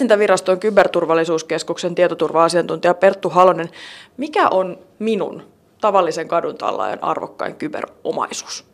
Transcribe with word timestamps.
viestintäviraston 0.00 0.60
kyberturvallisuuskeskuksen 0.60 1.94
tietoturva-asiantuntija 1.94 2.94
Perttu 2.94 3.28
Halonen. 3.28 3.70
Mikä 4.16 4.48
on 4.48 4.78
minun 4.98 5.42
tavallisen 5.80 6.28
kadun 6.28 6.58
tallaajan 6.58 7.04
arvokkain 7.04 7.54
kyberomaisuus? 7.56 8.64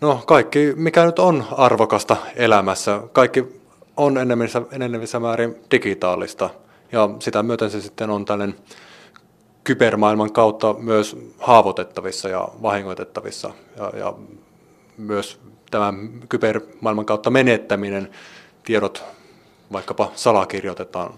No 0.00 0.20
kaikki, 0.26 0.72
mikä 0.76 1.04
nyt 1.04 1.18
on 1.18 1.44
arvokasta 1.52 2.16
elämässä, 2.36 3.00
kaikki 3.12 3.60
on 3.96 4.18
enemmissä, 4.18 4.62
enemmissä 4.72 5.20
määrin 5.20 5.56
digitaalista 5.70 6.50
ja 6.92 7.08
sitä 7.18 7.42
myöten 7.42 7.70
se 7.70 7.80
sitten 7.80 8.10
on 8.10 8.24
tällainen 8.24 8.58
kybermaailman 9.64 10.32
kautta 10.32 10.74
myös 10.78 11.16
haavoitettavissa 11.38 12.28
ja 12.28 12.48
vahingoitettavissa 12.62 13.50
ja, 13.76 13.92
ja 13.98 14.14
myös 14.96 15.40
tämä 15.70 15.94
kybermaailman 16.28 17.06
kautta 17.06 17.30
menettäminen, 17.30 18.10
tiedot 18.64 19.04
vaikkapa 19.72 20.12
salakirjoitetaan 20.14 21.14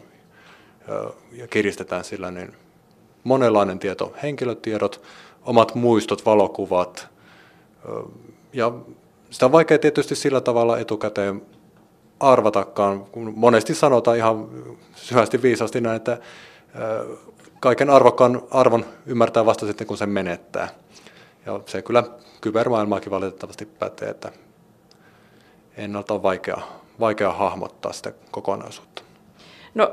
ja 1.32 1.48
kiristetään 1.48 2.04
sillä, 2.04 2.30
niin 2.30 2.52
monenlainen 3.24 3.78
tieto, 3.78 4.12
henkilötiedot, 4.22 5.02
omat 5.42 5.74
muistot, 5.74 6.26
valokuvat, 6.26 7.08
ja 8.52 8.72
sitä 9.30 9.46
on 9.46 9.52
vaikea 9.52 9.78
tietysti 9.78 10.14
sillä 10.14 10.40
tavalla 10.40 10.78
etukäteen 10.78 11.42
arvatakaan, 12.20 13.04
kun 13.04 13.32
monesti 13.36 13.74
sanotaan 13.74 14.16
ihan 14.16 14.48
syvästi 14.94 15.42
viisasti 15.42 15.80
näin, 15.80 15.96
että 15.96 16.18
kaiken 17.60 17.90
arvokkaan 17.90 18.42
arvon 18.50 18.84
ymmärtää 19.06 19.46
vasta 19.46 19.66
sitten, 19.66 19.86
kun 19.86 19.96
se 19.96 20.06
menettää. 20.06 20.68
Ja 21.46 21.60
se 21.66 21.82
kyllä 21.82 22.04
kybermaailmaakin 22.40 23.10
valitettavasti 23.10 23.66
pätee, 23.66 24.08
että 24.08 24.32
ennalta 25.76 26.14
on 26.14 26.22
vaikea, 26.22 26.58
vaikea 27.00 27.32
hahmottaa 27.32 27.92
sitä 27.92 28.12
kokonaisuutta. 28.30 29.02
No, 29.74 29.90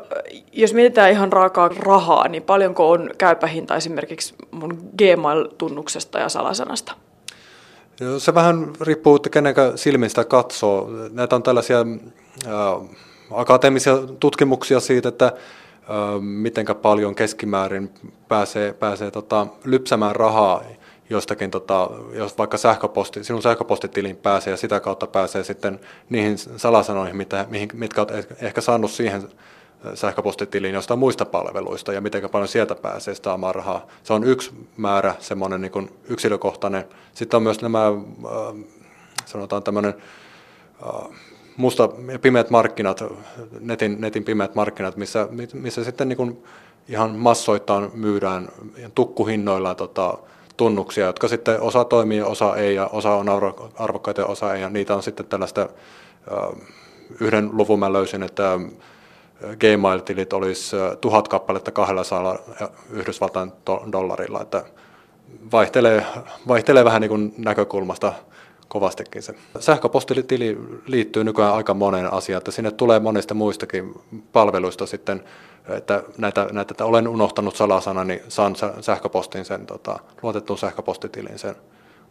jos 0.52 0.74
mietitään 0.74 1.12
ihan 1.12 1.34
raakaa 1.34 1.68
rahaa, 1.68 2.28
niin 2.28 2.44
paljonko 2.44 2.92
on 2.92 3.10
käypähinta 3.18 3.76
esimerkiksi 3.76 4.36
mun 4.52 4.78
Gmail-tunnuksesta 4.98 6.20
ja 6.20 6.30
salasanasta? 6.30 6.94
Se 8.18 8.34
vähän 8.34 8.74
riippuu, 8.82 9.16
että 9.16 9.30
kenen 9.30 9.56
silmin 9.76 10.10
sitä 10.10 10.26
katsoo. 10.26 10.90
Näitä 11.12 11.36
on 11.36 11.44
tällaisia 11.44 11.80
äh, 11.80 12.54
akateemisia 13.32 13.98
tutkimuksia 14.20 14.80
siitä, 14.80 15.10
että 15.10 15.26
äh, 15.26 15.32
miten 16.22 16.66
paljon 16.82 17.16
keskimäärin 17.16 17.90
pääsee, 18.28 18.74
pääsee 18.74 19.12
tota, 19.12 19.48
lypsämään 19.66 20.16
rahaa 20.16 20.64
jostakin, 21.12 21.52
tota, 21.52 21.90
jos 22.14 22.38
vaikka 22.38 22.58
sähköposti, 22.58 23.24
sinun 23.24 23.42
sähköpostitiliin 23.42 24.16
pääsee 24.16 24.52
ja 24.52 24.58
sitä 24.58 24.80
kautta 24.80 25.08
pääsee 25.08 25.44
sitten 25.44 25.80
niihin 26.10 26.38
salasanoihin, 26.38 27.16
mitä, 27.16 27.46
mihin, 27.50 27.70
mitkä 27.74 28.02
olet 28.02 28.28
ehkä 28.42 28.62
saanut 28.62 28.92
siihen 28.92 29.30
sähköpostitiliin 29.94 30.74
jostain 30.74 31.00
muista 31.00 31.26
palveluista 31.26 31.94
ja 31.94 32.02
miten 32.02 32.30
paljon 32.30 32.48
sieltä 32.48 32.76
pääsee 32.76 33.16
saamaan 33.16 33.56
rahaa. 33.56 33.88
Se 34.04 34.14
on 34.14 34.24
yksi 34.24 34.52
määrä, 34.78 35.16
semmoinen 35.20 35.62
niin 35.62 35.90
yksilökohtainen. 36.08 36.86
Sitten 37.14 37.38
on 37.38 37.44
myös 37.44 37.62
nämä, 37.62 37.88
äh, 37.88 38.64
sanotaan 39.26 39.64
tämmöinen 39.64 39.94
äh, 40.88 41.18
musta 41.58 41.90
pimeät 42.22 42.50
markkinat, 42.50 43.04
netin, 43.60 44.02
netin 44.02 44.24
pimeät 44.24 44.56
markkinat, 44.56 44.98
missä, 44.98 45.28
missä 45.54 45.84
sitten 45.84 46.10
niin 46.10 46.18
kuin 46.18 46.44
ihan 46.88 47.16
massoittain 47.16 47.92
myydään 47.94 48.50
tukkuhinnoilla 48.96 49.76
tota, 49.76 50.18
tunnuksia, 50.58 51.06
jotka 51.06 51.28
sitten 51.28 51.62
osa 51.62 51.84
toimii 51.84 52.22
osa 52.22 52.56
ei, 52.56 52.76
ja 52.76 52.88
osa 52.88 53.12
on 53.12 53.28
arvokkaita 53.80 54.22
ja 54.22 54.28
osa 54.28 54.54
ei, 54.54 54.62
ja 54.62 54.70
niitä 54.70 54.96
on 54.96 55.04
sitten 55.04 55.26
tällaista, 55.26 55.62
äh, 55.62 56.62
yhden 57.20 57.50
luvun 57.54 57.80
mä 57.80 57.94
löysin, 57.94 58.24
että 58.24 58.60
Gmail-tilit 59.60 60.34
olisi 60.34 60.76
tuhat 61.02 61.28
kappaletta 61.28 61.72
200 61.72 62.38
Yhdysvaltain 62.90 63.52
dollarilla, 63.92 64.42
että 64.42 64.64
vaihtelee, 65.52 66.06
vaihtelee 66.48 66.86
vähän 66.86 67.02
niin 67.02 67.10
kuin 67.10 67.34
näkökulmasta 67.38 68.14
kovastikin 68.68 69.24
se. 69.24 69.36
Sähköpostitili 69.60 70.58
liittyy 70.86 71.24
nykyään 71.24 71.54
aika 71.54 71.74
moneen 71.74 72.14
asiaan, 72.14 72.38
että 72.38 72.52
sinne 72.52 72.72
tulee 72.72 73.00
monista 73.00 73.34
muistakin 73.34 73.94
palveluista 74.34 74.86
sitten, 74.86 75.24
että 75.70 76.04
näitä, 76.18 76.48
näitä 76.52 76.74
että 76.74 76.86
olen 76.86 77.08
unohtanut 77.08 77.56
salasanan, 77.56 78.08
niin 78.08 78.22
saan 78.28 78.56
sähköpostin 78.82 79.46
sen, 79.46 79.66
tota, 79.66 80.00
luotettuun 80.22 80.60
sähköpostitilin 80.60 81.40
sen 81.40 81.56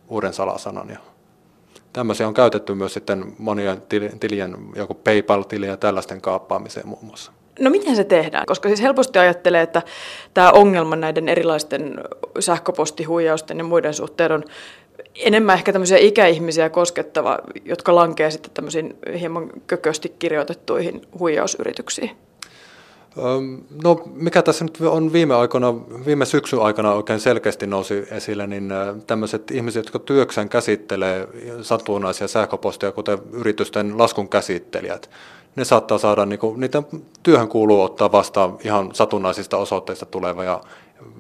uuden 0.09 0.33
salasanan 0.33 0.89
ja 0.89 0.99
Tämmöisiä 1.93 2.29
on 2.29 2.35
käytetty 2.35 2.75
myös 2.75 2.95
sitten 2.95 3.33
monien 3.39 3.83
tilien, 4.21 4.57
joku 4.77 4.95
PayPal-tili 4.95 5.67
ja 5.67 5.77
tällaisten 5.77 6.21
kaappaamiseen 6.21 6.89
muun 6.89 7.05
muassa. 7.05 7.33
No 7.61 7.71
miten 7.71 7.97
se 7.97 8.05
tehdään? 8.05 8.47
Koska 8.47 8.69
siis 8.69 8.83
helposti 8.83 9.19
ajattelee, 9.19 9.63
että 9.63 9.83
tämä 10.35 10.51
ongelma 10.51 10.97
näiden 10.97 11.29
erilaisten 11.29 12.01
sähköpostihuijausten 12.39 13.59
ja 13.59 13.65
muiden 13.65 13.95
suhteen 13.95 14.33
on 14.33 14.45
enemmän 15.15 15.57
ehkä 15.57 15.73
tämmöisiä 15.73 15.99
ikäihmisiä 15.99 16.71
koskettava, 16.71 17.39
jotka 17.65 17.95
lankeaa 17.95 18.31
sitten 18.31 18.51
tämmöisiin 18.55 18.97
hieman 19.21 19.51
kökösti 19.67 20.09
kirjoitettuihin 20.19 21.03
huijausyrityksiin. 21.19 22.11
No 23.85 24.03
mikä 24.15 24.43
tässä 24.43 24.65
nyt 24.65 24.79
on 24.81 25.13
viime 25.13 25.35
aikoina, 25.35 25.75
viime 26.07 26.25
syksyn 26.25 26.63
aikana 26.63 26.93
oikein 26.93 27.21
selkeästi 27.21 27.67
nousi 27.67 28.07
esille, 28.11 28.47
niin 28.47 28.73
tämmöiset 29.07 29.51
ihmiset, 29.51 29.85
jotka 29.85 29.99
työksään 29.99 30.49
käsittelee 30.49 31.29
satunnaisia 31.63 32.29
sähköposteja, 32.29 32.93
kuten 32.93 33.19
yritysten 33.33 33.99
laskun 33.99 34.29
käsittelijät, 34.29 35.11
ne 35.57 35.65
saattaa 35.65 35.99
saada, 35.99 36.27
niin 36.27 36.39
kuin, 36.39 36.61
niitä 36.61 36.83
työhön 37.23 37.49
kuuluu 37.49 37.83
ottaa 37.83 38.13
vastaan 38.13 38.59
ihan 38.65 38.95
satunnaisista 38.95 39.57
osoitteista 39.57 40.07
tuleva 40.07 40.45
ja 40.45 40.61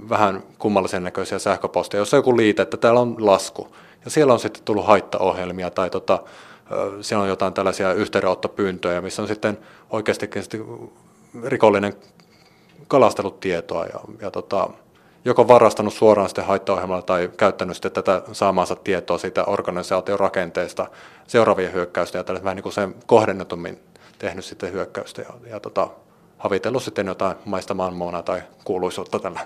vähän 0.08 0.42
kummallisen 0.58 1.02
näköisiä 1.02 1.38
sähköposteja, 1.38 2.00
jos 2.00 2.14
on 2.14 2.18
joku 2.18 2.36
liite, 2.36 2.62
että 2.62 2.76
täällä 2.76 3.00
on 3.00 3.16
lasku, 3.18 3.68
ja 4.04 4.10
siellä 4.10 4.32
on 4.32 4.40
sitten 4.40 4.62
tullut 4.64 4.86
haittaohjelmia 4.86 5.70
tai 5.70 5.90
tota, 5.90 6.22
siellä 7.00 7.22
on 7.22 7.28
jotain 7.28 7.54
tällaisia 7.54 7.92
yhteydenottopyyntöjä, 7.92 9.00
missä 9.00 9.22
on 9.22 9.28
sitten 9.28 9.58
oikeastikin 9.90 10.42
rikollinen 11.44 11.94
kalastellut 12.88 13.40
tietoa 13.40 13.84
ja, 13.84 14.00
ja 14.20 14.30
tota, 14.30 14.70
joko 15.24 15.48
varastanut 15.48 15.94
suoraan 15.94 16.28
sitten 16.28 16.44
haittaohjelmalla 16.44 17.02
tai 17.02 17.30
käyttänyt 17.36 17.76
sitten 17.76 17.92
tätä 17.92 18.22
saamaansa 18.32 18.76
tietoa 18.76 19.18
siitä 19.18 19.44
organisaation 19.44 20.20
rakenteesta 20.20 20.86
seuraavien 21.26 21.72
hyökkäystä 21.72 22.18
ja 22.18 22.24
tällä 22.24 22.44
vähän 22.44 22.56
niin 22.56 22.62
kuin 22.62 22.72
sen 22.72 22.94
kohdennetummin 23.06 23.80
tehnyt 24.18 24.44
sitten 24.44 24.72
hyökkäystä 24.72 25.22
ja, 25.22 25.50
ja 25.50 25.60
tota, 25.60 25.88
havitellut 26.38 26.82
sitten 26.82 27.06
jotain 27.06 27.36
maista 27.44 27.74
maailmoona 27.74 28.22
tai 28.22 28.42
kuuluisuutta 28.64 29.18
tällä. 29.18 29.40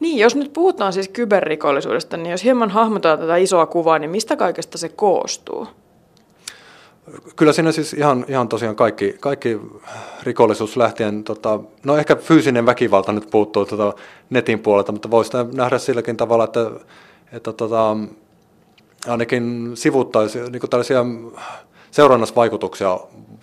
Niin, 0.00 0.18
jos 0.18 0.36
nyt 0.36 0.52
puhutaan 0.52 0.92
siis 0.92 1.08
kyberrikollisuudesta, 1.08 2.16
niin 2.16 2.30
jos 2.30 2.44
hieman 2.44 2.70
hahmotetaan 2.70 3.18
tätä 3.18 3.36
isoa 3.36 3.66
kuvaa, 3.66 3.98
niin 3.98 4.10
mistä 4.10 4.36
kaikesta 4.36 4.78
se 4.78 4.88
koostuu? 4.88 5.68
Kyllä 7.36 7.52
siinä 7.52 7.72
siis 7.72 7.92
ihan, 7.92 8.24
ihan 8.28 8.48
tosiaan 8.48 8.76
kaikki, 8.76 9.16
kaikki 9.20 9.60
rikollisuus 10.22 10.76
lähtien, 10.76 11.24
tota, 11.24 11.60
no 11.84 11.96
ehkä 11.96 12.16
fyysinen 12.16 12.66
väkivalta 12.66 13.12
nyt 13.12 13.30
puuttuu 13.30 13.66
tota 13.66 13.94
netin 14.30 14.58
puolelta, 14.58 14.92
mutta 14.92 15.10
voisi 15.10 15.30
nähdä 15.52 15.78
silläkin 15.78 16.16
tavalla, 16.16 16.44
että, 16.44 16.70
että 17.32 17.52
tota, 17.52 17.96
ainakin 19.06 19.72
sivuttaisi, 19.74 20.38
niin 20.50 20.70
tällaisia 20.70 21.04
seurannasvaikutuksia 21.90 23.00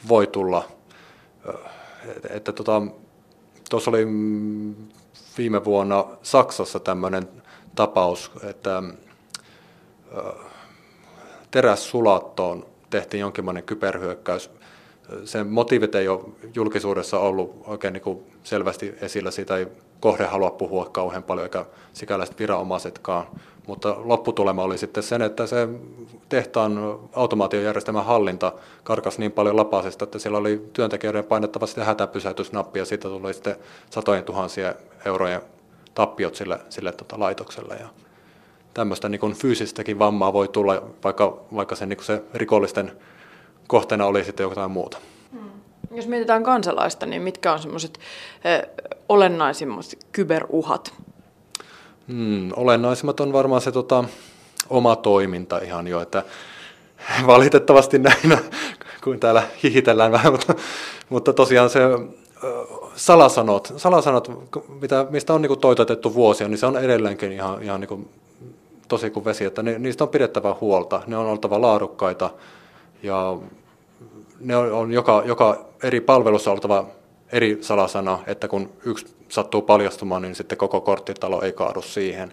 voi 0.10 0.28
tulla. 0.28 0.64
Että, 2.16 2.28
että 2.32 2.52
tota, 2.52 2.82
tuossa 3.70 3.92
oli 3.92 4.08
viime 5.38 5.66
vuonna 5.66 6.06
Saksassa 6.24 6.80
tämmöinen 6.80 7.28
tapaus, 7.76 8.32
että 8.44 8.84
terässulattoon 11.52 12.73
tehtiin 12.94 13.22
jonkinlainen 13.22 13.64
kyberhyökkäys. 13.64 14.50
Sen 15.26 15.48
motiivit 15.48 15.96
ei 15.96 16.08
ole 16.08 16.24
julkisuudessa 16.56 17.20
ollut 17.20 17.64
oikein 17.68 17.94
niin 17.94 18.02
kuin 18.02 18.20
selvästi 18.44 18.96
esillä, 19.02 19.32
siitä 19.32 19.58
ei 19.58 19.68
kohde 20.00 20.26
halua 20.26 20.52
puhua 20.52 20.86
kauhean 20.86 21.24
paljon, 21.24 21.46
eikä 21.46 21.66
sikäläiset 21.94 22.40
viranomaisetkaan. 22.40 23.28
Mutta 23.68 23.96
lopputulema 23.98 24.64
oli 24.64 24.78
sitten 24.78 25.04
sen, 25.04 25.22
että 25.22 25.48
se 25.48 25.68
tehtaan 26.30 27.00
automaatiojärjestelmän 27.14 28.06
hallinta 28.06 28.54
karkasi 28.84 29.20
niin 29.20 29.32
paljon 29.32 29.58
lapasesta, 29.58 30.04
että 30.04 30.20
siellä 30.20 30.38
oli 30.38 30.70
työntekijöiden 30.74 31.24
painettava 31.24 31.66
sitä 31.66 31.84
hätäpysäytysnappia, 31.84 32.82
ja 32.82 32.86
siitä 32.86 33.10
tuli 33.10 33.34
sitten 33.34 33.56
satojen 33.90 34.24
tuhansien 34.24 34.76
eurojen 35.06 35.42
tappiot 35.94 36.36
sille, 36.36 36.60
sille 36.70 36.92
tota 36.92 37.20
laitokselle. 37.20 37.76
Ja 37.76 37.88
tämmöistä 38.74 39.10
niin 39.10 39.34
fyysistäkin 39.34 40.00
vammaa 40.00 40.34
voi 40.34 40.48
tulla, 40.48 40.84
vaikka, 41.04 41.38
vaikka 41.56 41.76
se, 41.76 41.86
niin 41.86 42.04
se 42.04 42.24
rikollisten 42.34 42.92
kohteena 43.68 44.06
oli 44.06 44.24
sitten 44.24 44.44
jotain 44.44 44.72
muuta. 44.72 44.98
Hmm. 45.32 45.52
Jos 45.92 46.08
mietitään 46.08 46.44
kansalaista, 46.44 47.06
niin 47.06 47.22
mitkä 47.22 47.54
on 47.54 47.60
semmoiset 47.60 48.00
eh, 48.44 48.86
olennaisimmat 49.10 49.86
kyberuhat? 50.12 50.94
Hmm, 52.08 52.50
olennaisimmat 52.56 53.20
on 53.20 53.34
varmaan 53.34 53.62
se 53.62 53.72
tota, 53.72 54.04
oma 54.70 54.96
toiminta 54.96 55.58
ihan 55.58 55.88
jo, 55.88 56.02
että 56.02 56.24
valitettavasti 57.28 58.00
näinä 58.00 58.38
kuin 59.04 59.20
täällä 59.20 59.44
hihitellään 59.64 60.12
vähän, 60.12 60.32
mutta, 60.32 60.56
mutta 61.10 61.34
tosiaan 61.34 61.70
se 61.70 61.80
salasanot, 62.96 63.74
salasanot 63.78 64.32
mitä, 64.82 65.06
mistä 65.10 65.34
on 65.34 65.42
niin 65.42 65.48
kuin 65.48 65.60
toitotettu 65.60 66.14
vuosia, 66.14 66.48
niin 66.48 66.58
se 66.58 66.66
on 66.66 66.78
edelleenkin 66.78 67.32
ihan, 67.32 67.64
ihan 67.64 67.82
niin 67.82 67.88
kuin 67.88 68.10
tosi 68.94 69.10
kuin 69.10 69.26
vesi, 69.26 69.46
että 69.46 69.64
niistä 69.64 70.04
on 70.04 70.10
pidettävä 70.10 70.56
huolta, 70.62 71.02
ne 71.08 71.18
on 71.18 71.26
oltava 71.26 71.62
laadukkaita 71.62 72.30
ja 73.04 73.38
ne 74.40 74.58
on, 74.58 74.72
on 74.72 74.92
joka, 74.92 75.24
joka 75.26 75.66
eri 75.84 76.02
palvelussa 76.02 76.52
oltava 76.52 76.86
eri 77.32 77.58
salasana, 77.62 78.20
että 78.28 78.48
kun 78.48 78.70
yksi 78.86 79.16
sattuu 79.30 79.62
paljastumaan, 79.62 80.22
niin 80.22 80.36
sitten 80.36 80.58
koko 80.58 80.82
korttitalo 80.82 81.42
ei 81.42 81.52
kaadu 81.52 81.82
siihen. 81.82 82.32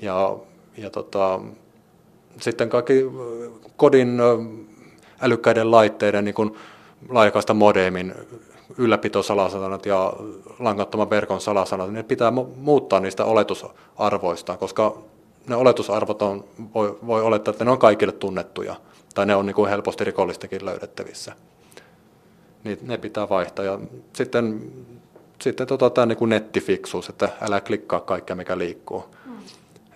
Ja, 0.00 0.36
ja 0.76 0.90
tota, 0.90 1.40
sitten 2.40 2.68
kaikki 2.68 3.04
kodin 3.76 4.20
älykkäiden 5.20 5.70
laitteiden, 5.70 6.24
niin 6.24 6.34
kuin 6.34 6.56
laajakaista 7.08 7.54
modemin 7.54 8.14
ylläpitosalasanat 8.78 9.86
ja 9.86 10.12
langattoman 10.58 11.10
verkon 11.10 11.40
salasanat, 11.40 11.92
ne 11.92 12.02
pitää 12.02 12.32
muuttaa 12.56 13.00
niistä 13.00 13.24
oletusarvoista, 13.24 14.56
koska 14.56 15.11
ne 15.46 15.56
oletusarvot 15.56 16.22
on, 16.22 16.44
voi, 16.74 16.98
voi 17.06 17.22
olettaa, 17.22 17.52
että 17.52 17.64
ne 17.64 17.70
on 17.70 17.78
kaikille 17.78 18.12
tunnettuja, 18.12 18.76
tai 19.14 19.26
ne 19.26 19.34
on 19.34 19.46
niin 19.46 19.54
kuin 19.54 19.70
helposti 19.70 20.04
rikollistakin 20.04 20.64
löydettävissä. 20.64 21.32
Niin 22.64 22.78
ne 22.82 22.98
pitää 22.98 23.28
vaihtaa. 23.28 23.64
Ja 23.64 23.78
sitten, 24.12 24.72
sitten 25.40 25.66
tota, 25.66 25.90
tämä 25.90 26.06
niin 26.06 26.18
kuin 26.18 26.28
nettifiksuus, 26.28 27.08
että 27.08 27.28
älä 27.40 27.60
klikkaa 27.60 28.00
kaikkea, 28.00 28.36
mikä 28.36 28.58
liikkuu. 28.58 29.04
Mm. 29.26 29.32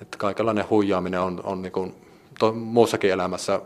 Että 0.02 0.19
kaikenlainen 0.19 0.70
huijaaminen 0.70 1.20
on, 1.20 1.40
on 1.44 1.62
niin 1.62 1.72
kuin, 1.72 1.94
to, 2.38 2.52
muussakin 2.52 3.10
elämässä 3.10 3.60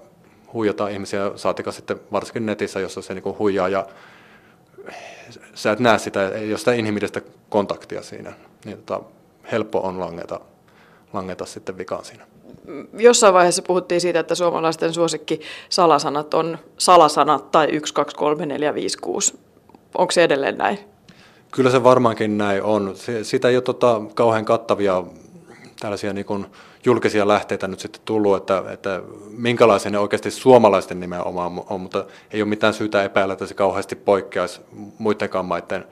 huijataan 0.53 0.93
ihmisiä, 0.93 1.33
saatika 1.37 1.73
sitten 1.73 2.01
varsinkin 2.13 2.47
netissä, 2.47 2.81
jossa 2.81 3.03
se 3.03 3.15
niin 3.15 3.23
kuin 3.23 3.39
huijaa 3.39 3.69
ja 3.69 3.87
sä 5.55 5.73
et 5.73 5.81
näe 5.81 5.99
sitä, 5.99 6.29
ei 6.29 6.53
ole 6.53 6.59
sitä 6.59 6.73
inhimillistä 6.73 7.21
kontaktia 7.49 8.03
siinä, 8.03 8.33
niin 8.65 8.77
tota, 8.77 9.01
helppo 9.53 9.81
on 9.81 10.01
langeta, 10.01 10.41
langeta 11.13 11.47
sitten 11.47 11.79
vikaan 11.79 12.05
siinä. 12.05 12.27
Jossain 12.99 13.35
vaiheessa 13.35 13.63
puhuttiin 13.63 14.01
siitä, 14.01 14.21
että 14.21 14.35
suomalaisten 14.35 14.95
suosikki 14.95 15.41
salasanat 15.69 16.35
on 16.35 16.59
salasanat 16.79 17.51
tai 17.51 17.67
1, 17.67 17.95
2, 17.95 18.17
3, 18.17 18.47
4, 18.47 18.75
5, 18.75 18.99
6. 18.99 19.39
Onko 19.99 20.11
se 20.11 20.25
edelleen 20.25 20.59
näin? 20.59 20.79
Kyllä 21.51 21.71
se 21.71 21.85
varmaankin 21.85 22.39
näin 22.39 22.63
on. 22.63 22.95
Sitä 23.23 23.49
ei 23.49 23.57
ole 23.57 23.63
tota, 23.63 24.01
kauhean 24.15 24.45
kattavia 24.45 25.03
tällaisia 25.81 26.13
niin 26.13 26.27
kuin 26.27 26.47
julkisia 26.85 27.29
lähteitä 27.29 27.69
nyt 27.69 27.81
sitten 27.81 28.03
tullut, 28.05 28.37
että, 28.37 28.63
että 28.73 29.03
minkälaisia 29.31 29.91
ne 29.91 29.99
oikeasti 29.99 30.31
suomalaisten 30.31 31.01
nimenomaan 31.01 31.63
on, 31.69 31.81
mutta 31.81 32.05
ei 32.31 32.43
ole 32.43 32.49
mitään 32.49 32.75
syytä 32.75 33.03
epäillä, 33.03 33.33
että 33.33 33.47
se 33.47 33.55
kauheasti 33.55 33.97
poikkeaisi 33.97 34.61
muidenkaan 34.99 35.45
maiden 35.45 35.85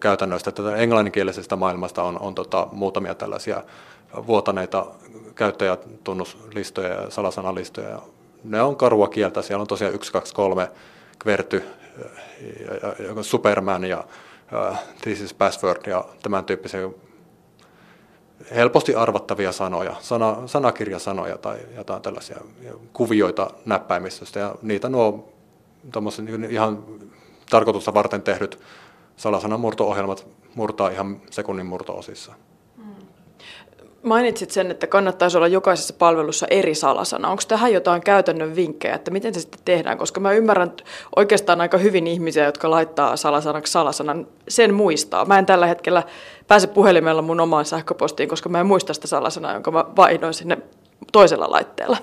käytännöistä. 0.00 0.52
Tätä 0.52 0.76
englanninkielisestä 0.76 1.56
maailmasta 1.56 2.02
on, 2.02 2.20
on 2.20 2.34
tota, 2.34 2.68
muutamia 2.72 3.14
tällaisia 3.14 3.62
vuotaneita 4.26 4.86
käyttäjätunnuslistoja 5.34 6.88
ja 6.88 7.10
salasanalistoja. 7.10 8.02
Ne 8.44 8.62
on 8.62 8.76
karua 8.76 9.08
kieltä. 9.08 9.42
Siellä 9.42 9.60
on 9.60 9.66
tosiaan 9.66 9.94
1, 9.94 10.12
2, 10.12 10.34
3, 10.34 10.70
Kverty, 11.18 11.64
Superman 13.22 13.84
ja 13.84 14.04
uh, 14.70 14.76
This 15.00 15.20
is 15.20 15.34
Password 15.34 15.86
ja 15.86 16.04
tämän 16.22 16.44
tyyppisiä 16.44 16.88
helposti 18.54 18.94
arvattavia 18.94 19.52
sanoja, 19.52 19.94
sana, 20.00 20.36
sanakirjasanoja 20.46 21.38
tai 21.38 21.58
jotain 21.76 22.02
tällaisia 22.02 22.40
kuvioita 22.92 23.50
näppäimistöstä. 23.64 24.40
Ja 24.40 24.54
niitä 24.62 24.88
nuo 24.88 25.32
ihan 26.50 26.84
tarkoitusta 27.50 27.94
varten 27.94 28.22
tehdyt 28.22 28.60
salasanamurto-ohjelmat 29.16 30.26
murtaa 30.54 30.88
ihan 30.88 31.20
sekunnin 31.30 31.66
murtoosissa. 31.66 32.34
Mainitsit 34.06 34.50
sen, 34.50 34.70
että 34.70 34.86
kannattaisi 34.86 35.36
olla 35.36 35.48
jokaisessa 35.48 35.94
palvelussa 35.98 36.46
eri 36.50 36.74
salasana. 36.74 37.28
Onko 37.28 37.42
tähän 37.48 37.72
jotain 37.72 38.02
käytännön 38.02 38.56
vinkkejä, 38.56 38.94
että 38.94 39.10
miten 39.10 39.34
se 39.34 39.40
sitten 39.40 39.60
tehdään? 39.64 39.98
Koska 39.98 40.20
mä 40.20 40.32
ymmärrän 40.32 40.72
oikeastaan 41.16 41.60
aika 41.60 41.78
hyvin 41.78 42.06
ihmisiä, 42.06 42.44
jotka 42.44 42.70
laittaa 42.70 43.16
salasanaksi 43.16 43.72
salasanan, 43.72 44.26
sen 44.48 44.74
muistaa. 44.74 45.24
Mä 45.24 45.38
en 45.38 45.46
tällä 45.46 45.66
hetkellä 45.66 46.02
pääse 46.48 46.66
puhelimella 46.66 47.22
mun 47.22 47.40
omaan 47.40 47.64
sähköpostiin, 47.64 48.28
koska 48.28 48.48
mä 48.48 48.60
en 48.60 48.66
muista 48.66 48.94
sitä 48.94 49.06
salasanaa, 49.06 49.52
jonka 49.52 49.70
mä 49.70 49.84
vaihdoin 49.96 50.34
sinne 50.34 50.58
toisella 51.12 51.50
laitteella. 51.50 51.96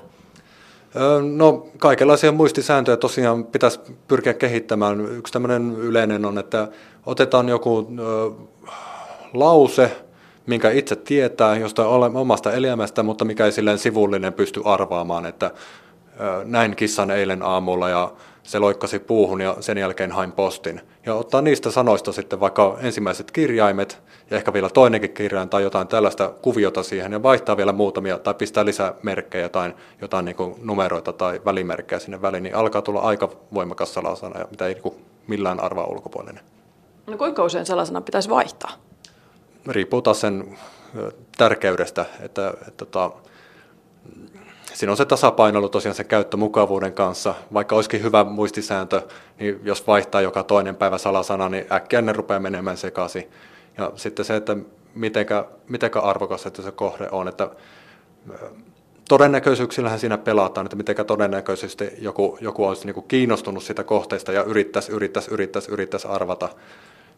No 1.36 1.68
kaikenlaisia 1.78 2.32
muistisääntöjä 2.32 2.98
tosiaan 2.98 3.46
pitäisi 3.46 3.80
pyrkiä 4.08 4.34
kehittämään. 4.34 5.02
Yksi 5.18 5.34
tämmöinen 5.34 5.76
yleinen 5.78 6.26
on, 6.26 6.38
että 6.38 6.68
otetaan 7.06 7.50
joku 7.50 7.88
lause, 9.34 9.92
minkä 10.46 10.72
itse 10.72 10.96
tietää 10.96 11.58
josta 11.58 11.88
omasta 11.88 12.52
elämästä, 12.52 13.04
mutta 13.04 13.26
mikä 13.26 13.46
ei 13.46 13.52
silleen 13.52 13.78
sivullinen 13.78 14.34
pysty 14.34 14.62
arvaamaan, 14.66 15.26
että 15.26 15.52
näin 16.46 16.76
kissan 16.76 17.12
eilen 17.12 17.44
aamulla 17.44 17.90
ja 17.90 18.12
se 18.44 18.60
loikkasi 18.60 19.00
puuhun 19.00 19.42
ja 19.42 19.58
sen 19.60 19.78
jälkeen 19.78 20.12
hain 20.12 20.32
postin. 20.32 20.82
Ja 21.06 21.16
ottaa 21.16 21.42
niistä 21.42 21.72
sanoista 21.72 22.12
sitten 22.12 22.40
vaikka 22.40 22.78
ensimmäiset 22.82 23.32
kirjaimet 23.32 24.02
ja 24.32 24.38
ehkä 24.38 24.54
vielä 24.54 24.70
toinenkin 24.70 25.14
kirjain 25.14 25.50
tai 25.50 25.64
jotain 25.64 25.88
tällaista 25.88 26.34
kuviota 26.42 26.84
siihen 26.84 27.12
ja 27.12 27.24
vaihtaa 27.24 27.58
vielä 27.58 27.74
muutamia 27.74 28.20
tai 28.20 28.34
pistää 28.34 28.66
lisää 28.66 28.94
merkkejä 29.04 29.50
tai 29.50 29.74
jotain 30.02 30.26
niin 30.26 30.36
numeroita 30.64 31.14
tai 31.14 31.42
välimerkkejä 31.46 32.00
sinne 32.00 32.22
väliin, 32.22 32.44
niin 32.44 32.56
alkaa 32.56 32.82
tulla 32.82 33.00
aika 33.00 33.30
voimakas 33.54 33.94
salasana, 33.94 34.46
mitä 34.52 34.68
ei 34.68 34.74
niin 34.74 34.94
millään 35.28 35.60
arvaa 35.60 35.86
ulkopuolinen. 35.86 36.44
No 37.08 37.18
kuinka 37.18 37.44
usein 37.44 37.66
salasana 37.66 38.02
pitäisi 38.02 38.30
vaihtaa? 38.30 38.72
Riippuu 39.68 40.02
taas 40.02 40.22
sen 40.22 40.58
tärkeydestä, 41.38 42.02
että, 42.02 42.26
että, 42.26 42.54
että 42.68 42.86
tota, 42.86 43.12
siinä 44.74 44.92
on 44.92 44.98
se 44.98 45.06
tasapainoilu 45.06 45.70
tosiaan 45.70 45.96
sen 45.96 46.06
käyttömukavuuden 46.06 46.94
kanssa. 46.94 47.36
Vaikka 47.54 47.76
olisikin 47.76 48.04
hyvä 48.04 48.24
muistisääntö, 48.24 49.02
niin 49.40 49.60
jos 49.64 49.88
vaihtaa 49.88 50.22
joka 50.22 50.44
toinen 50.44 50.76
päivä 50.76 50.98
salasana, 50.98 51.50
niin 51.50 51.66
äkkiä 51.72 52.02
ne 52.02 52.14
rupeaa 52.14 52.40
menemään 52.40 52.78
sekaisin. 52.78 53.32
Ja 53.78 53.92
sitten 53.96 54.26
se, 54.26 54.36
että 54.36 54.58
mitenkä, 54.96 55.46
mitenkä 55.70 56.00
arvokas 56.00 56.46
että 56.46 56.62
se 56.62 56.72
kohde 56.72 57.08
on, 57.12 57.28
että 57.28 57.50
todennäköisyyksillähän 59.10 60.00
siinä 60.00 60.18
pelataan, 60.18 60.66
että 60.66 60.76
miten 60.76 61.06
todennäköisesti 61.06 61.90
joku, 62.00 62.38
joku 62.42 62.66
olisi 62.66 62.86
niin 62.88 63.04
kiinnostunut 63.08 63.64
sitä 63.64 63.84
kohteesta 63.84 64.32
ja 64.32 64.44
yrittäisi, 64.44 64.92
yrittäisi, 64.92 65.32
yrittäisi, 65.32 65.72
yrittäisi 65.72 66.08
arvata 66.08 66.50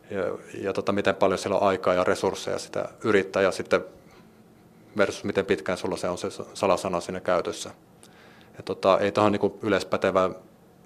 ja, 0.10 0.24
ja 0.62 0.74
tota, 0.74 0.92
miten 0.92 1.16
paljon 1.16 1.38
siellä 1.38 1.58
on 1.58 1.68
aikaa 1.68 1.94
ja 1.94 2.03
resursseja 2.03 2.60
sitä 2.60 2.89
yrittää 3.03 3.41
ja 3.41 3.51
sitten 3.51 3.82
versus 4.98 5.24
miten 5.24 5.46
pitkään 5.46 5.77
sulla 5.77 5.98
se 5.98 6.10
on 6.10 6.18
se 6.18 6.27
salasana 6.53 7.01
siinä 7.01 7.20
käytössä. 7.20 7.72
Ja 8.58 8.63
tota, 8.63 9.00
ei 9.00 9.12
tuohon 9.12 9.32
niin 9.32 9.60
yleispätevä 9.62 10.29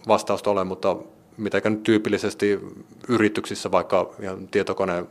vastausta 0.08 0.50
ole, 0.50 0.64
mutta 0.64 0.96
mitenkä 1.38 1.70
nyt 1.70 1.84
tyypillisesti 1.84 2.60
yrityksissä 3.08 3.72
vaikka 3.72 4.10
ihan 4.22 4.48
tietokoneen 4.48 5.10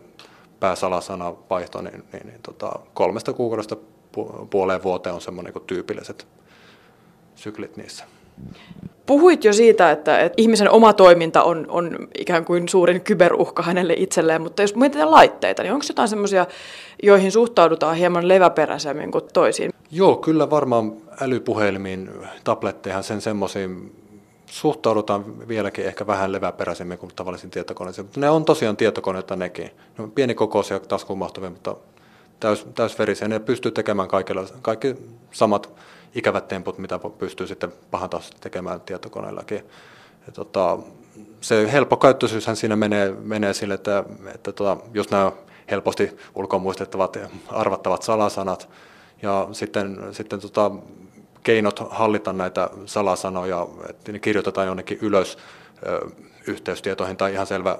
pääsalasana 0.61 1.35
vaihto, 1.51 1.83
niin, 1.83 2.05
niin, 2.13 2.27
niin 2.27 2.43
tota, 2.43 2.73
kolmesta 2.95 3.33
kuukaudesta 3.33 3.77
puoleen 4.51 4.83
vuoteen 4.83 5.15
on 5.15 5.21
semmoinen 5.21 5.53
niin 5.55 5.67
tyypilliset 5.67 6.27
syklit 7.35 7.77
niissä. 7.77 8.05
Puhuit 9.07 9.45
jo 9.45 9.53
siitä, 9.53 9.91
että, 9.91 10.21
että 10.21 10.35
ihmisen 10.37 10.71
oma 10.71 10.93
toiminta 10.93 11.43
on, 11.43 11.67
on 11.69 12.09
ikään 12.19 12.45
kuin 12.45 12.69
suurin 12.69 13.01
kyberuhka 13.01 13.63
hänelle 13.63 13.95
itselleen, 13.97 14.43
mutta 14.43 14.63
jos 14.63 14.75
mietitään 14.75 15.11
laitteita, 15.11 15.63
niin 15.63 15.73
onko 15.73 15.85
jotain 15.89 16.09
semmoisia, 16.09 16.47
joihin 17.03 17.33
suhtaudutaan 17.33 17.97
hieman 17.97 18.29
leväperäisemmin 18.29 19.11
kuin 19.11 19.25
toisiin? 19.33 19.71
Joo, 19.91 20.17
kyllä 20.17 20.51
varmaan 20.51 20.93
älypuhelimiin, 21.21 22.11
tabletteihin 22.45 23.03
sen 23.03 23.21
semmoisiin 23.21 23.93
suhtaudutaan 24.47 25.49
vieläkin 25.49 25.87
ehkä 25.87 26.07
vähän 26.07 26.33
leväperäisemmin 26.33 26.99
kuin 26.99 27.13
tavallisiin 27.17 27.51
tietokoneisiin, 27.51 28.05
mutta 28.05 28.21
ne 28.21 28.31
on 28.31 28.45
tosiaan 28.45 28.77
tietokoneita 28.77 29.37
nekin. 29.37 29.71
Ne 29.99 30.05
on 30.05 30.11
pienikokoisia, 30.11 30.81
taskuun 30.81 31.19
mahtuvia, 31.19 31.51
mutta 31.51 31.77
täys, 32.41 32.67
täysverisiä. 32.75 33.29
Ne 33.29 33.39
pystyy 33.39 33.73
tekemään 33.73 34.09
kaikilla, 34.09 34.45
kaikki 34.63 34.97
samat 35.33 35.71
ikävät 36.19 36.49
temput, 36.49 36.79
mitä 36.79 37.01
pystyy 37.19 37.47
sitten 37.47 37.73
taas 38.11 38.31
tekemään 38.41 38.81
tietokoneellakin. 38.81 39.65
Ja 40.27 40.33
tota, 40.33 40.79
se 41.41 41.73
helppo 41.73 41.97
käyttöisyyshän 41.97 42.57
siinä 42.57 42.77
menee, 42.77 43.15
menee 43.23 43.55
sille, 43.55 43.75
että, 43.75 44.05
että 44.35 44.53
tota, 44.53 44.77
jos 44.95 45.11
nämä 45.11 45.33
helposti 45.71 46.17
ulkomuistettavat 46.35 47.17
ja 47.17 47.29
arvattavat 47.49 48.03
salasanat 48.03 48.69
ja 49.23 49.49
sitten, 49.53 49.99
sitten 50.13 50.41
tota, 50.41 50.71
keinot 51.43 51.83
hallita 51.91 52.33
näitä 52.33 52.71
salasanoja, 52.87 53.67
että 53.89 54.13
ne 54.13 54.19
kirjoitetaan 54.19 54.67
jonnekin 54.67 54.99
ylös 55.03 55.39
ö, 55.87 56.11
yhteystietoihin 56.47 57.17
tai 57.17 57.33
ihan 57.33 57.47
selvä, 57.47 57.79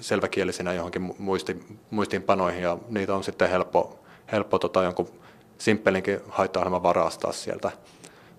selväkielisinä 0.00 0.72
johonkin 0.72 1.14
muisti, 1.18 1.64
muistiinpanoihin 1.90 2.62
ja 2.62 2.78
niitä 2.88 3.14
on 3.14 3.24
sitten 3.24 3.50
helppo, 3.50 3.98
helppo 4.32 4.58
tota, 4.58 4.82
jonkun 4.82 5.21
simppelinkin 5.62 6.20
haitta-ohjelma 6.28 6.82
varastaa 6.82 7.32
sieltä. 7.32 7.70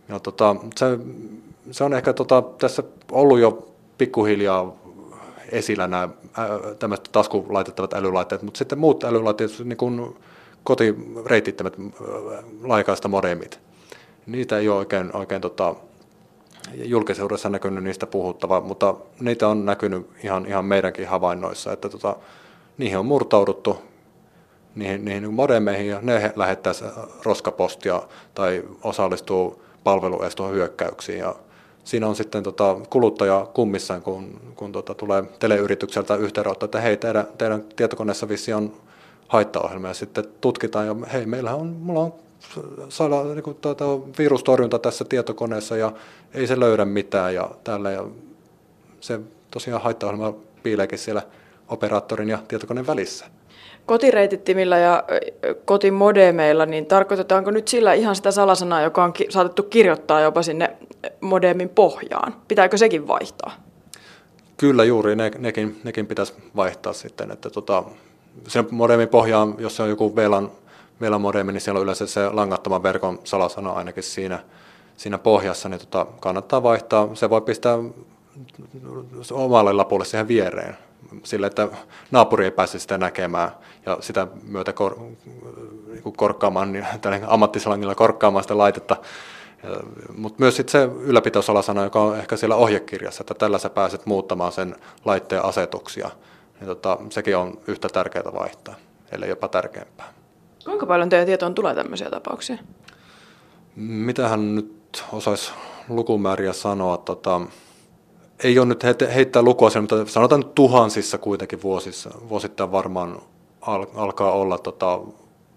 ja 0.10 0.20
tota, 0.20 0.56
se, 0.76 0.86
se, 1.72 1.84
on 1.84 1.94
ehkä 1.94 2.14
tota, 2.14 2.42
tässä 2.42 2.84
ollut 3.12 3.40
jo 3.40 3.68
pikkuhiljaa 3.98 4.76
esillä 5.52 5.88
nämä 5.88 6.10
tämmöiset 6.80 7.10
taskulaitettavat 7.12 7.94
älylaitteet, 7.94 8.42
mutta 8.42 8.58
sitten 8.58 8.80
muut 8.80 9.04
älylaitteet, 9.04 9.52
niin 9.64 9.78
kuin 9.78 10.16
kotireitittämät 10.64 11.74
laajakaista 12.64 13.08
modemit, 13.08 13.60
niitä 14.26 14.58
ei 14.58 14.70
ole 14.70 14.78
oikein, 14.78 15.16
oikein 15.16 15.42
tota, 15.42 15.76
julkisuudessa 16.74 17.50
näkynyt 17.50 17.84
niistä 17.84 18.08
puhuttava, 18.08 18.62
mutta 18.62 18.96
niitä 19.20 19.48
on 19.48 19.66
näkynyt 19.66 20.10
ihan, 20.24 20.46
ihan 20.46 20.66
meidänkin 20.66 21.08
havainnoissa, 21.08 21.74
että 21.74 21.90
tota, 21.90 22.16
niihin 22.78 22.98
on 22.98 23.06
murtauduttu 23.06 23.93
niihin, 24.76 25.06
niihin 25.06 25.34
modemeihin 25.34 25.88
ja 25.88 26.00
ne 26.02 26.34
lähettää 26.36 26.74
roskapostia 27.24 28.02
tai 28.36 28.64
osallistuu 28.84 29.64
palvelueston 29.84 30.52
hyökkäyksiin 30.52 31.20
ja 31.20 31.36
siinä 31.84 32.08
on 32.08 32.16
sitten 32.16 32.44
tota, 32.44 32.78
kuluttaja 32.90 33.48
kummissaan, 33.54 34.02
kun, 34.02 34.42
kun 34.56 34.72
tota, 34.72 34.94
tulee 34.94 35.24
teleyritykseltä 35.40 36.16
yhteydenotto, 36.16 36.66
että 36.66 36.82
hei, 36.82 36.98
teidän, 36.98 37.28
teidän 37.38 37.64
tietokoneessa 37.76 38.30
vissi 38.30 38.54
on 38.54 38.74
haittaohjelma 39.28 39.88
ja 39.88 39.94
sitten 39.94 40.26
tutkitaan 40.42 40.88
ja 40.88 40.96
hei, 41.14 41.26
meillähän 41.26 41.60
on, 41.60 41.68
mulla 41.68 42.00
on 42.00 42.14
saada 42.90 43.24
niin 43.24 43.44
kuin, 43.44 43.58
tuota, 43.62 43.86
virustorjunta 44.18 44.80
tässä 44.80 45.06
tietokoneessa 45.06 45.78
ja 45.78 45.92
ei 46.34 46.48
se 46.48 46.60
löydä 46.60 46.86
mitään 46.86 47.36
ja 47.36 47.52
tällä 47.64 47.92
ja 47.92 48.06
se 49.00 49.20
tosiaan 49.52 49.82
haittaohjelma 49.82 50.34
piileekin 50.64 51.00
siellä 51.00 51.22
operaattorin 51.68 52.30
ja 52.30 52.40
tietokoneen 52.48 52.88
välissä. 52.88 53.26
Kotireitittimillä 53.86 54.78
ja 54.78 55.04
kotimodemeilla, 55.66 56.66
niin 56.66 56.86
tarkoitetaanko 56.86 57.52
nyt 57.52 57.68
sillä 57.68 57.94
ihan 57.94 58.16
sitä 58.16 58.32
salasanaa, 58.32 58.82
joka 58.82 59.04
on 59.04 59.14
saatettu 59.30 59.64
kirjoittaa 59.64 60.22
jopa 60.22 60.44
sinne 60.44 60.78
modemin 61.22 61.70
pohjaan? 61.70 62.36
Pitääkö 62.48 62.78
sekin 62.78 63.08
vaihtaa? 63.08 63.52
Kyllä 64.58 64.84
juuri, 64.84 65.16
ne, 65.16 65.32
nekin, 65.38 65.80
nekin 65.84 66.08
pitäisi 66.08 66.34
vaihtaa 66.56 66.94
sitten, 66.94 67.32
että 67.32 67.50
tota, 67.50 67.84
sen 68.48 68.68
modemin 68.72 69.08
pohjaan, 69.10 69.56
jos 69.58 69.76
se 69.76 69.84
on 69.84 69.90
joku 69.90 70.16
VLAN, 70.16 70.52
VLAN 71.02 71.22
modemi, 71.22 71.52
niin 71.52 71.62
siellä 71.62 71.78
on 71.78 71.84
yleensä 71.84 72.08
se 72.08 72.30
langattoman 72.30 72.84
verkon 72.84 73.20
salasana 73.24 73.72
ainakin 73.72 74.04
siinä, 74.04 74.40
siinä 74.98 75.18
pohjassa, 75.18 75.70
niin 75.70 75.80
tota, 75.80 76.06
kannattaa 76.20 76.64
vaihtaa. 76.64 77.10
Se 77.14 77.30
voi 77.30 77.42
pistää 77.42 77.78
omalle 79.32 79.74
lapulle 79.74 80.06
siihen 80.06 80.28
viereen, 80.28 80.78
sillä 81.24 81.48
että 81.48 81.68
naapuri 82.12 82.46
ei 82.46 82.52
pääse 82.52 82.80
sitä 82.80 82.98
näkemään 82.98 83.52
ja 83.86 83.98
sitä 84.00 84.28
myötä 84.48 84.74
kor, 84.74 85.00
niin 85.88 86.14
korkkaamaan, 86.18 86.72
niin, 86.72 86.86
ammattisalangilla 87.28 87.96
korkkaamaan 87.96 88.44
sitä 88.44 88.58
laitetta. 88.58 88.96
Mutta 90.18 90.40
myös 90.40 90.56
sit 90.56 90.70
se 90.70 90.90
ylläpitosalasana, 91.00 91.84
joka 91.84 92.02
on 92.02 92.18
ehkä 92.18 92.38
siellä 92.38 92.56
ohjekirjassa, 92.56 93.22
että 93.22 93.34
tällä 93.34 93.58
sä 93.58 93.70
pääset 93.70 94.06
muuttamaan 94.06 94.52
sen 94.52 94.76
laitteen 95.06 95.46
asetuksia. 95.46 96.10
Niin 96.60 96.68
tota, 96.68 96.98
sekin 97.10 97.38
on 97.38 97.60
yhtä 97.68 97.90
tärkeää 97.90 98.34
vaihtaa, 98.34 98.76
ellei 99.12 99.30
jopa 99.30 99.48
tärkeämpää. 99.48 100.14
Kuinka 100.66 100.86
paljon 100.86 101.10
teidän 101.10 101.26
tietoon 101.26 101.56
tulee 101.56 101.76
tämmöisiä 101.76 102.10
tapauksia? 102.10 102.58
Mitähän 103.76 104.56
nyt 104.56 105.04
osaisi 105.12 105.52
lukumääriä 105.90 106.54
sanoa? 106.54 106.98
Tota, 106.98 107.42
ei 108.44 108.60
ole 108.60 108.66
nyt 108.66 108.84
heittää 109.16 109.42
lukua 109.42 109.70
sen, 109.70 109.84
mutta 109.84 110.06
sanotaan 110.06 110.42
nyt 110.42 110.56
tuhansissa 110.56 111.18
kuitenkin 111.18 111.62
vuosissa, 111.62 112.10
vuosittain 112.30 112.72
varmaan 112.72 113.22
al, 113.68 113.86
alkaa 113.96 114.32
olla 114.32 114.58
tota, 114.58 115.00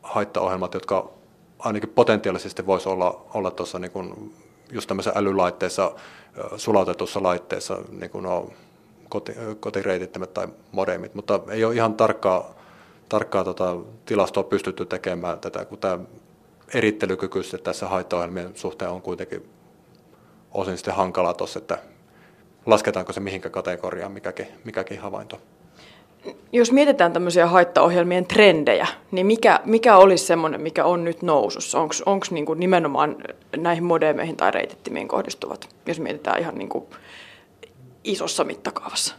haittaohjelmat, 0.03 0.75
jotka 0.75 1.11
ainakin 1.59 1.89
potentiaalisesti 1.89 2.67
voisi 2.67 2.89
olla, 2.89 3.27
olla 3.35 3.51
tuossa 3.51 3.79
niin 3.79 3.91
kuin 3.91 4.35
just 4.73 4.89
tämmöisessä 4.89 5.19
älylaitteessa, 5.19 5.93
sulautetussa 6.57 7.23
laitteessa, 7.23 7.79
niin 7.91 8.11
kuin 8.11 8.27
koti, 9.09 9.33
kotireitittämät 9.61 10.35
tai 10.35 10.49
modemit, 10.73 11.15
mutta 11.15 11.41
ei 11.49 11.65
ole 11.65 11.75
ihan 11.75 11.95
tarkkaa, 11.95 12.55
tarkkaa 13.09 13.45
tota, 13.45 13.77
tilastoa 14.05 14.43
pystytty 14.43 14.87
tekemään 14.87 15.41
tätä, 15.41 15.65
kun 15.65 15.79
tämä 15.79 15.99
erittelykyky 16.75 17.41
tässä 17.63 17.89
haittaohjelmien 17.89 18.51
suhteen 18.55 18.91
on 18.91 19.03
kuitenkin 19.03 19.51
osin 20.53 20.77
sitten 20.77 20.95
hankala 20.95 21.35
tuossa, 21.35 21.59
että 21.59 21.79
lasketaanko 22.67 23.13
se 23.13 23.21
mihinkä 23.21 23.51
kategoriaan 23.51 24.13
mikäkin, 24.13 24.47
mikäkin 24.65 25.01
havainto. 25.01 25.41
Jos 26.53 26.73
mietitään 26.73 27.13
tämmöisiä 27.13 27.47
haittaohjelmien 27.47 28.27
trendejä, 28.27 28.87
niin 29.11 29.27
mikä, 29.27 29.61
mikä 29.65 29.97
olisi 29.97 30.27
semmoinen, 30.27 30.61
mikä 30.61 30.85
on 30.85 31.05
nyt 31.05 31.23
nousussa? 31.23 31.81
Onko 32.07 32.27
niinku 32.31 32.55
nimenomaan 32.55 33.17
näihin 33.57 33.85
modemeihin 33.85 34.37
tai 34.37 34.51
reitittimiin 34.51 35.09
kohdistuvat, 35.09 35.69
jos 35.87 36.01
mietitään 36.01 36.41
ihan 36.41 36.55
niinku 36.55 36.89
isossa 38.05 38.45
mittakaavassa? 38.45 39.15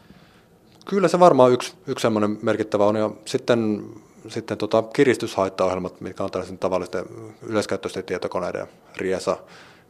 Kyllä 0.86 1.08
se 1.08 1.20
varmaan 1.20 1.52
yksi, 1.52 1.74
yksi 1.88 2.02
semmoinen 2.02 2.38
merkittävä 2.42 2.86
on. 2.86 2.96
Ja 2.96 3.10
sitten, 3.26 3.84
sitten 4.28 4.58
tota 4.58 4.84
kiristyshaittaohjelmat, 4.94 6.02
mitkä 6.02 6.24
on 6.24 6.32
tällaisen 6.32 6.58
tavallisten 6.58 7.06
yleiskäyttöisten 7.42 8.04
tietokoneiden 8.04 8.68
riesa, 8.98 9.38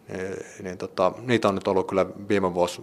niin, 0.09 0.35
niin 0.63 0.77
tota, 0.77 1.11
niitä 1.21 1.47
on 1.47 1.55
nyt 1.55 1.67
ollut 1.67 1.87
kyllä 1.87 2.05
viime 2.29 2.53
vuosi 2.53 2.81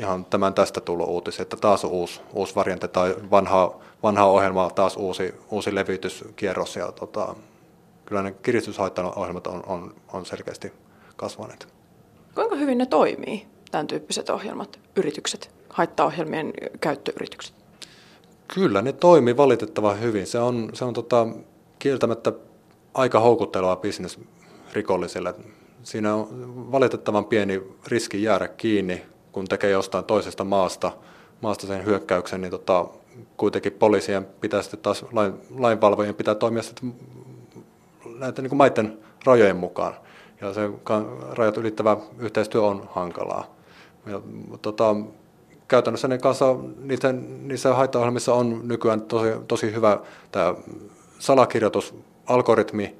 ihan 0.00 0.24
tämän 0.24 0.54
tästä 0.54 0.80
tullut 0.80 1.08
uutisi, 1.08 1.42
että 1.42 1.56
taas 1.56 1.84
on 1.84 1.90
uusi, 1.90 2.20
uusi 2.32 2.54
variantti 2.54 2.88
tai 2.88 3.14
vanha, 3.30 3.76
vanha 4.02 4.24
ohjelma, 4.24 4.70
taas 4.70 4.96
uusi, 4.96 5.34
uusi 5.50 5.74
levityskierros 5.74 6.76
ja 6.76 6.92
tota, 6.92 7.34
kyllä 8.06 8.22
ne 8.22 8.32
kiristyshaittaohjelmat 8.42 9.46
on, 9.46 9.62
on, 9.66 9.94
on 10.12 10.26
selkeästi 10.26 10.72
kasvaneet. 11.16 11.68
Kuinka 12.34 12.56
hyvin 12.56 12.78
ne 12.78 12.86
toimii, 12.86 13.46
tämän 13.70 13.86
tyyppiset 13.86 14.30
ohjelmat, 14.30 14.80
yritykset, 14.96 15.50
haittaohjelmien 15.68 16.52
käyttöyritykset? 16.80 17.54
Kyllä, 18.54 18.82
ne 18.82 18.92
toimii 18.92 19.36
valitettavan 19.36 20.00
hyvin. 20.00 20.26
Se 20.26 20.38
on, 20.38 20.70
se 20.72 20.84
on 20.84 20.94
tota, 20.94 21.26
kieltämättä 21.78 22.32
aika 22.94 23.20
houkutteleva 23.20 23.76
bisnes 23.76 24.20
rikollisille. 24.72 25.34
Siinä 25.82 26.14
on 26.14 26.28
valitettavan 26.72 27.24
pieni 27.24 27.62
riski 27.86 28.22
jäädä 28.22 28.48
kiinni, 28.48 29.02
kun 29.36 29.48
tekee 29.48 29.70
jostain 29.70 30.04
toisesta 30.04 30.44
maasta, 30.44 30.92
maasta 31.40 31.66
sen 31.66 31.84
hyökkäyksen, 31.84 32.40
niin 32.40 32.50
tota, 32.50 32.86
kuitenkin 33.36 33.72
poliisien 33.72 34.26
pitää 34.40 34.62
sitten 34.62 34.80
taas, 34.80 35.04
lain, 35.12 35.34
lainvalvojien 35.58 36.14
pitää 36.14 36.34
toimia 36.34 36.62
sitten 36.62 36.94
näiden 38.18 38.42
niin 38.42 38.48
kuin 38.48 38.56
maiden 38.56 38.98
rajojen 39.24 39.56
mukaan. 39.56 39.94
Ja 40.40 40.54
se 40.54 40.70
rajat 41.32 41.56
ylittävä 41.56 41.96
yhteistyö 42.18 42.62
on 42.62 42.88
hankalaa. 42.92 43.54
Ja, 44.06 44.20
tota, 44.62 44.96
käytännössä 45.68 46.08
ne 46.08 46.18
kanssa, 46.18 46.56
niissä, 46.78 47.14
niissä 47.42 47.74
haittaohjelmissa 47.74 48.34
on 48.34 48.60
nykyään 48.64 49.00
tosi, 49.00 49.28
tosi 49.48 49.72
hyvä 49.74 49.98
tämä 50.32 50.54
salakirjoitusalgoritmi. 51.18 52.98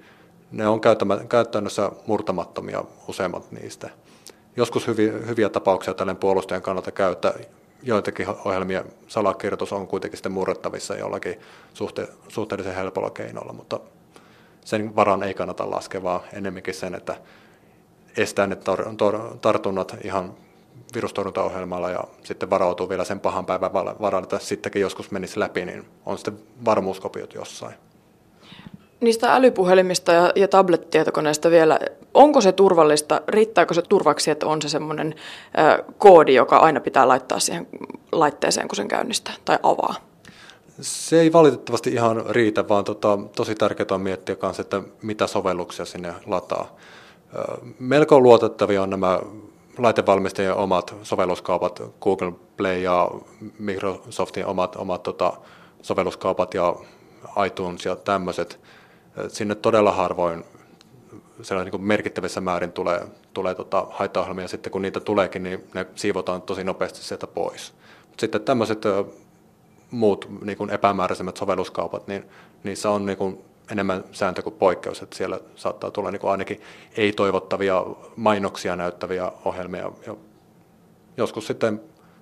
Ne 0.51 0.69
on 0.69 0.81
käytännössä 1.29 1.91
murtamattomia 2.07 2.85
useimmat 3.09 3.53
niistä 3.53 3.91
joskus 4.57 4.87
hyviä, 4.87 5.13
hyviä 5.13 5.49
tapauksia 5.49 5.95
tällainen 5.95 6.21
puolustajan 6.21 6.63
kannalta 6.63 6.91
käy, 6.91 7.13
että 7.13 7.35
joitakin 7.83 8.27
ohjelmia 8.45 8.85
salakirjoitus 9.09 9.73
on 9.73 9.87
kuitenkin 9.87 10.17
sitten 10.17 10.33
murrettavissa 10.33 10.97
jollakin 10.97 11.41
suhte, 11.75 12.09
suhteellisen 12.29 12.75
helpolla 12.75 13.11
keinolla, 13.11 13.53
mutta 13.53 13.81
sen 14.65 14.97
varan 14.97 15.23
ei 15.23 15.35
kannata 15.35 15.71
laskea, 15.71 16.03
vaan 16.03 16.21
enemmänkin 16.33 16.75
sen, 16.75 16.95
että 16.95 17.17
estää 18.17 18.47
ne 18.47 18.55
tar- 18.55 18.87
tar- 18.87 19.39
tartunnat 19.41 19.97
ihan 20.05 20.35
virustorjuntaohjelmalla 20.95 21.91
ja 21.91 22.05
sitten 22.25 22.51
varautuu 22.51 22.89
vielä 22.89 23.05
sen 23.05 23.21
pahan 23.21 23.47
päivän 23.47 23.73
varaan, 23.73 24.23
että 24.23 24.39
sittenkin 24.39 24.83
joskus 24.83 25.11
menisi 25.11 25.41
läpi, 25.41 25.65
niin 25.65 25.85
on 26.07 26.19
sitten 26.19 26.39
varmuuskopiot 26.65 27.35
jossain. 27.35 27.75
Niistä 29.07 29.35
älypuhelimista 29.35 30.13
ja, 30.13 30.33
ja 30.37 30.49
tablet-tietokoneista 30.49 31.51
vielä, 31.51 31.79
onko 32.15 32.41
se 32.41 32.53
turvallista, 32.53 33.21
riittääkö 33.29 33.75
se 33.75 33.83
turvaksi, 33.83 34.31
että 34.31 34.47
on 34.47 34.63
se 34.63 34.69
semmoinen 34.69 35.15
ö, 35.59 35.85
koodi, 35.99 36.35
joka 36.35 36.57
aina 36.57 36.81
pitää 36.81 37.09
laittaa 37.09 37.41
siihen 37.41 37.67
laitteeseen, 38.13 38.69
kun 38.69 38.77
sen 38.77 38.89
käynnistää 38.89 39.35
tai 39.45 39.59
avaa? 39.63 39.95
Se 40.81 41.21
ei 41.21 41.33
valitettavasti 41.33 41.91
ihan 41.91 42.25
riitä, 42.29 42.69
vaan 42.69 42.85
tota, 42.85 43.19
tosi 43.37 43.55
tärkeää 43.55 43.87
on 43.91 44.01
miettiä 44.01 44.37
myös, 44.43 44.61
että 44.61 44.83
mitä 45.03 45.27
sovelluksia 45.27 45.85
sinne 45.85 46.15
lataa. 46.27 46.77
Melko 47.79 48.21
luotettavia 48.21 48.83
on 48.83 48.91
nämä 48.91 49.21
laitevalmistajien 49.79 50.55
omat 50.55 50.95
sovelluskaupat, 51.03 51.83
Google 52.01 52.33
Play 52.57 52.79
ja 52.79 53.11
Microsoftin 53.59 54.47
omat, 54.47 54.77
omat 54.77 55.03
tota, 55.03 55.33
sovelluskaupat 55.83 56.55
ja 56.55 56.75
iTunes 57.47 57.85
ja 57.85 57.97
tämmöiset 57.97 58.61
sinne 59.29 59.55
todella 59.55 59.93
harvoin 59.93 60.45
niin 61.51 61.71
kuin 61.71 61.83
merkittävissä 61.83 62.41
määrin 62.41 62.73
tulee, 62.73 63.07
tulee 63.35 63.55
tota 63.55 63.87
haittaohjelmia, 63.91 64.49
sitten 64.49 64.73
kun 64.73 64.83
niitä 64.83 65.01
tuleekin, 65.01 65.43
niin 65.43 65.65
ne 65.75 65.87
siivotaan 65.95 66.43
tosi 66.43 66.65
nopeasti 66.65 67.03
sieltä 67.03 67.27
pois. 67.27 67.75
Mut 68.09 68.21
sitten 68.21 68.41
tämmöiset 68.41 68.83
muut 69.91 70.29
niin 70.45 70.59
kuin 70.59 70.71
epämääräisemmät 70.71 71.37
sovelluskaupat, 71.37 72.07
niin 72.07 72.25
niissä 72.65 72.91
on 72.91 73.07
niin 73.07 73.19
kuin 73.19 73.39
enemmän 73.73 74.05
sääntö 74.13 74.43
kuin 74.43 74.55
poikkeus, 74.55 75.03
että 75.03 75.17
siellä 75.17 75.41
saattaa 75.57 75.91
tulla 75.91 76.11
niin 76.11 76.21
kuin 76.21 76.31
ainakin 76.31 76.61
ei-toivottavia 76.97 77.85
mainoksia 78.17 78.77
näyttäviä 78.77 79.33
ohjelmia 79.45 79.93
ja 80.07 80.17
joskus 81.17 81.47
sitten 81.47 81.81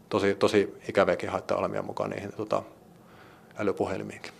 tosi, 0.09 0.35
tosi 0.35 0.75
ikäviäkin 0.89 1.31
haitta-olemia 1.31 1.83
mukaan 1.83 2.11
niihin 2.11 2.33
tota, 2.33 2.63
älypuhelimiinkin. 3.59 4.33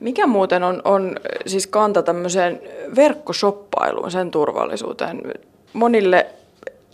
Mikä 0.00 0.26
muuten 0.26 0.62
on, 0.62 0.82
on 0.84 1.16
siis 1.46 1.66
kanta 1.66 2.02
tämmöiseen 2.02 2.60
verkkoshoppailuun, 2.96 4.10
sen 4.10 4.30
turvallisuuteen? 4.30 5.22
Monille 5.72 6.26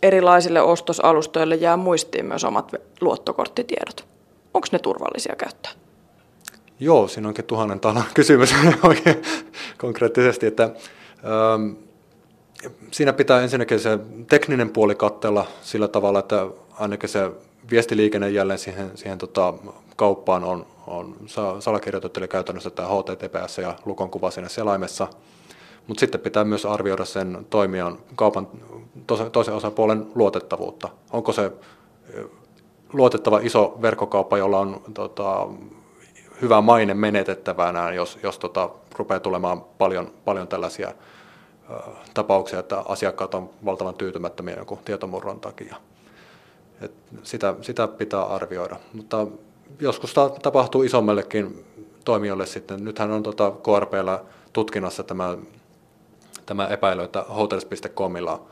erilaisille 0.03 0.61
ostosalustoille 0.61 1.55
jää 1.55 1.77
muistiin 1.77 2.27
myös 2.27 2.45
omat 2.45 2.73
luottokorttitiedot. 3.01 4.07
Onko 4.55 4.69
ne 4.73 4.79
turvallisia 4.79 5.35
käyttää? 5.39 5.73
Joo, 6.81 7.09
siinä 7.09 7.29
onkin 7.29 7.45
tuhannen 7.45 7.81
talan 7.81 8.05
kysymys 8.15 8.55
oikein 8.83 9.23
konkreettisesti, 9.79 10.47
että 10.47 10.63
ähm, 10.65 11.73
siinä 12.91 13.13
pitää 13.13 13.41
ensinnäkin 13.41 13.81
se 13.81 13.99
tekninen 14.29 14.71
puoli 14.71 14.95
kattella 14.95 15.47
sillä 15.63 15.89
tavalla, 15.89 16.19
että 16.19 16.47
ainakin 16.79 17.09
se 17.09 17.31
viestiliikenne 17.71 18.31
jälleen 18.31 18.59
siihen, 18.59 18.91
siihen 18.95 19.19
tota, 19.19 19.55
kauppaan 19.97 20.45
on, 20.45 20.67
on 20.87 21.17
salakirjoitettu, 21.59 22.21
eli 22.21 22.29
käytännössä 22.29 22.71
tämä 22.71 22.89
HTTPS 22.89 23.59
ja 23.59 23.75
lukon 23.85 24.11
kuva 24.11 24.31
siinä 24.31 24.49
selaimessa. 24.49 25.09
Mutta 25.87 26.01
sitten 26.01 26.21
pitää 26.21 26.45
myös 26.45 26.67
arvioida 26.67 27.05
sen 27.05 27.47
toimijan 27.51 27.99
kaupan 28.17 28.49
toisen 29.33 29.55
osapuolen 29.55 30.07
luotettavuutta. 30.15 30.89
Onko 31.13 31.33
se 31.33 31.53
luotettava 32.93 33.39
iso 33.43 33.79
verkkokauppa, 33.83 34.39
jolla 34.39 34.59
on 34.61 34.81
tota, 34.95 35.49
hyvä 36.43 36.61
maine 36.61 36.95
menetettävänä, 36.95 37.93
jos, 37.93 38.19
jos 38.23 38.39
tota, 38.39 38.71
rupeaa 38.97 39.21
tulemaan 39.21 39.61
paljon, 39.79 40.11
paljon 40.25 40.49
tällaisia 40.49 40.89
ö, 40.89 41.75
tapauksia, 42.15 42.59
että 42.59 42.83
asiakkaat 42.89 43.35
on 43.35 43.51
valtavan 43.65 43.95
tyytymättömiä 43.95 44.57
jonkun 44.57 44.79
tietomurron 44.85 45.41
takia. 45.41 45.77
Et 46.81 46.93
sitä, 47.23 47.55
sitä 47.61 47.89
pitää 47.89 48.23
arvioida, 48.23 48.77
mutta 48.93 49.27
joskus 49.81 50.15
ta- 50.15 50.29
tapahtuu 50.43 50.83
isommallekin 50.83 51.65
toimijoille 52.05 52.47
sitten. 52.47 52.85
Nythän 52.85 53.11
on 53.11 53.23
tota 53.23 53.51
KRPllä 53.51 54.21
tutkinnassa 54.53 55.03
tämä, 55.03 55.37
tämä 56.47 56.67
epäily, 56.67 57.03
että 57.03 57.23
hotels.comilla 57.23 58.43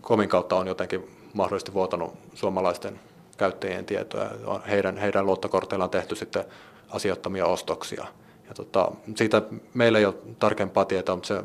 komin 0.00 0.28
kautta 0.28 0.56
on 0.56 0.66
jotenkin 0.66 1.10
mahdollisesti 1.34 1.72
vuotanut 1.72 2.14
suomalaisten 2.34 3.00
käyttäjien 3.36 3.84
tietoja. 3.84 4.30
Heidän, 4.68 4.96
heidän 4.96 5.26
luottokorteillaan 5.26 5.90
tehty 5.90 6.14
sitten 6.14 6.44
asiattomia 6.88 7.46
ostoksia. 7.46 8.06
Ja 8.48 8.54
tota, 8.54 8.92
siitä 9.14 9.42
meillä 9.74 9.98
ei 9.98 10.04
ole 10.04 10.14
tarkempaa 10.38 10.84
tietoa, 10.84 11.16
mutta 11.16 11.28
se 11.28 11.42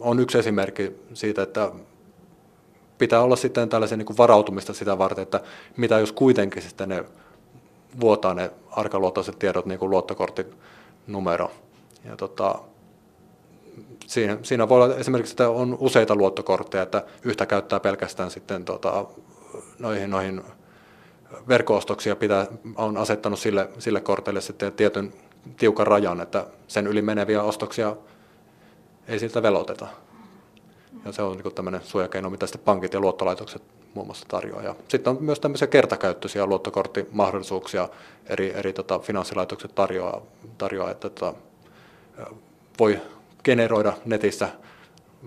on 0.00 0.20
yksi 0.20 0.38
esimerkki 0.38 0.92
siitä, 1.14 1.42
että 1.42 1.72
pitää 2.98 3.20
olla 3.20 3.36
sitten 3.36 3.68
tällaisen 3.68 3.98
niin 3.98 4.18
varautumista 4.18 4.74
sitä 4.74 4.98
varten, 4.98 5.22
että 5.22 5.40
mitä 5.76 5.98
jos 5.98 6.12
kuitenkin 6.12 6.62
sitten 6.62 6.88
ne 6.88 7.04
vuotaa 8.00 8.34
ne 8.34 8.50
arkaluotoiset 8.70 9.38
tiedot, 9.38 9.66
niin 9.66 9.78
kuin 9.78 9.90
luottokorttinumero. 9.90 11.50
Ja 12.04 12.16
tota, 12.16 12.58
siinä, 14.06 14.38
siinä 14.42 14.68
voi 14.68 14.82
olla 14.82 14.96
esimerkiksi, 14.96 15.32
että 15.32 15.48
on 15.48 15.76
useita 15.80 16.14
luottokortteja, 16.16 16.82
että 16.82 17.04
yhtä 17.22 17.46
käyttää 17.46 17.80
pelkästään 17.80 18.30
sitten 18.30 18.64
tota, 18.64 19.06
noihin, 19.78 20.10
noihin 20.10 20.42
verkkoostoksia 21.48 22.16
pitää, 22.16 22.46
on 22.76 22.96
asettanut 22.96 23.38
sille, 23.38 23.68
sille 23.78 24.00
kortille 24.00 24.40
sitten 24.40 24.72
tietyn 24.72 25.12
tiukan 25.56 25.86
rajan, 25.86 26.20
että 26.20 26.46
sen 26.68 26.86
yli 26.86 27.02
meneviä 27.02 27.42
ostoksia 27.42 27.96
ei 29.08 29.18
siltä 29.18 29.42
veloteta. 29.42 29.86
Ja 31.04 31.12
se 31.12 31.22
on 31.22 31.36
niin 31.36 31.54
tämmöinen 31.54 31.80
suojakeino, 31.84 32.30
mitä 32.30 32.46
sitten 32.46 32.64
pankit 32.64 32.94
ja 32.94 33.00
luottolaitokset 33.00 33.62
muun 33.94 34.06
muassa 34.06 34.26
tarjoaa. 34.28 34.62
Ja 34.62 34.74
sitten 34.88 35.10
on 35.10 35.16
myös 35.20 35.40
tämmöisiä 35.40 35.68
kertakäyttöisiä 35.68 36.46
luottokorttimahdollisuuksia 36.46 37.88
eri, 38.26 38.52
eri 38.54 38.72
tota, 38.72 38.98
finanssilaitokset 38.98 39.74
tarjoaa, 39.74 40.20
tarjoaa 40.58 40.90
että 40.90 41.08
tota, 41.08 41.34
voi 42.78 43.00
generoida 43.44 43.92
netissä 44.04 44.48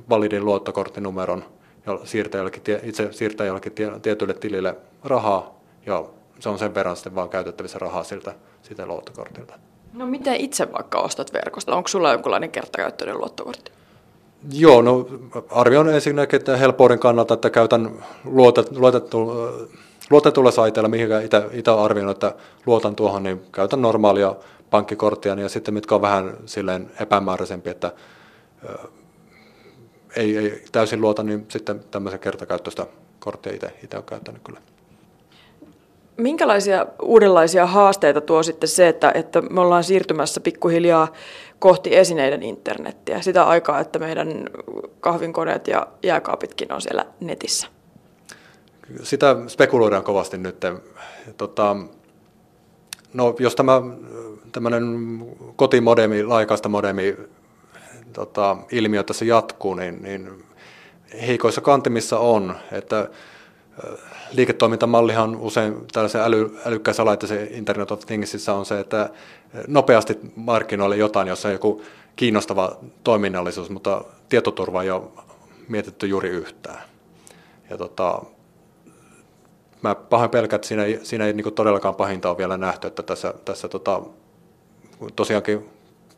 validin 0.10 0.46
luottokorttinumeron 0.46 1.46
ja 1.86 2.00
siirtää 2.04 2.40
jollekin, 2.40 2.64
itse 2.84 3.14
siirtää 3.14 3.48
jollekin 3.48 3.74
tietylle 4.02 4.34
tilille 4.34 4.76
rahaa 5.04 5.60
ja 5.86 6.06
se 6.40 6.50
on 6.50 6.60
sen 6.60 6.76
verran 6.76 6.96
sitten 6.96 7.16
vaan 7.16 7.30
käytettävissä 7.30 7.80
rahaa 7.80 8.04
siltä, 8.04 8.36
sitä 8.62 8.86
luottokortilta. 8.86 9.54
No 9.94 10.06
miten 10.06 10.36
itse 10.36 10.72
vaikka 10.72 11.00
ostat 11.00 11.34
verkosta? 11.34 11.76
Onko 11.76 11.88
sulla 11.88 12.12
jonkinlainen 12.12 12.52
kertakäyttöinen 12.52 13.18
luottokortti? 13.18 13.72
Joo, 14.52 14.82
no 14.82 15.08
arvioin 15.52 15.90
ensinnäkin 15.90 16.38
että 16.38 16.58
helppouden 16.58 17.00
kannalta, 17.00 17.34
että 17.34 17.50
käytän 17.50 18.06
luotetulla 20.10 20.52
saiteella, 20.52 20.90
mihin 20.90 21.10
itse 21.54 21.72
olen 21.72 21.86
arvioinut, 21.86 22.16
että 22.16 22.36
luotan 22.66 22.96
tuohon, 22.96 23.24
niin 23.24 23.42
käytän 23.52 23.82
normaalia 23.82 24.36
pankkikorttia, 24.70 25.34
ja 25.34 25.50
sitten 25.50 25.74
mitkä 25.74 25.96
on 25.96 26.02
vähän 26.02 26.38
silleen 26.46 26.92
epämääräisempi, 27.02 27.70
että 27.70 27.92
ei, 30.16 30.38
ei 30.38 30.64
täysin 30.72 31.02
luota, 31.02 31.24
niin 31.24 31.46
sitten 31.50 31.80
tämmöisen 31.92 32.20
kertakäyttöistä 32.20 32.86
korttia 33.20 33.54
itse 33.54 33.98
olen 33.98 34.06
käyttänyt 34.06 34.42
kyllä. 34.44 34.60
Minkälaisia 36.18 36.86
uudenlaisia 37.02 37.66
haasteita 37.66 38.22
tuo 38.22 38.44
sitten 38.44 38.70
se, 38.70 38.88
että, 38.88 39.12
että 39.16 39.42
me 39.42 39.62
ollaan 39.62 39.84
siirtymässä 39.84 40.40
pikkuhiljaa 40.40 41.08
kohti 41.60 41.96
esineiden 41.96 42.44
internettiä, 42.44 43.22
sitä 43.22 43.44
aikaa, 43.44 43.80
että 43.80 44.00
meidän 44.00 44.50
kahvinkoneet 45.00 45.68
ja 45.68 45.88
jääkaapitkin 46.04 46.74
on 46.74 46.82
siellä 46.82 47.06
netissä? 47.20 47.68
Sitä 49.04 49.36
spekuloidaan 49.48 50.04
kovasti 50.04 50.38
nyt. 50.38 50.66
Tota, 51.38 51.76
no, 53.14 53.36
jos 53.40 53.56
tämä 53.56 53.82
tämmöinen 54.52 54.84
kotimodemi, 55.56 56.24
laajakaista 56.24 56.70
modemi 56.70 57.18
tota, 58.14 58.58
ilmiö 58.72 59.04
tässä 59.04 59.26
jatkuu, 59.26 59.74
niin, 59.74 60.04
niin 60.04 60.44
heikoissa 61.28 61.62
kantimissa 61.62 62.20
on, 62.20 62.56
että 62.72 63.10
liiketoimintamallihan 64.32 65.36
usein 65.36 65.76
tällaisen 65.94 66.22
äly, 66.22 66.58
älykkäissä 66.66 67.06
laitteisen 67.06 67.48
Internet 67.52 67.92
of 67.92 68.06
Thingsissä 68.06 68.54
on 68.54 68.66
se, 68.66 68.80
että 68.80 69.10
nopeasti 69.68 70.20
markkinoille 70.36 70.98
jotain, 70.98 71.28
jossa 71.28 71.48
on 71.48 71.54
joku 71.54 71.82
kiinnostava 72.16 72.78
toiminnallisuus, 73.04 73.70
mutta 73.70 74.02
tietoturva 74.30 74.84
ei 74.84 74.90
ole 74.90 75.04
mietitty 75.68 76.08
juuri 76.08 76.30
yhtään. 76.30 76.82
Ja 77.70 77.78
tota, 77.78 78.22
mä 79.82 79.96
pahoin 79.96 80.30
pelkään, 80.30 80.58
että 80.58 80.68
siinä 80.68 80.84
ei, 80.84 81.00
siinä 81.04 81.26
ei 81.26 81.34
niin 81.34 81.54
todellakaan 81.54 81.96
pahinta 81.96 82.30
ole 82.30 82.38
vielä 82.38 82.58
nähty, 82.58 82.88
että 82.88 83.04
tässä, 83.04 83.34
tässä 83.46 83.68
tota, 83.68 84.02
tosiaankin 85.16 85.70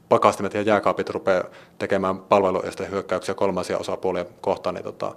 pakastimet 0.10 0.54
ja 0.54 0.62
jääkaapit 0.62 1.10
rupeaa 1.10 1.44
tekemään 1.78 2.20
palveluestehyökkäyksiä 2.20 3.36
kolmansia 3.36 3.78
osapuolia 3.78 4.26
kohtaan, 4.42 4.76
niin 4.76 4.84
tota, 4.84 5.16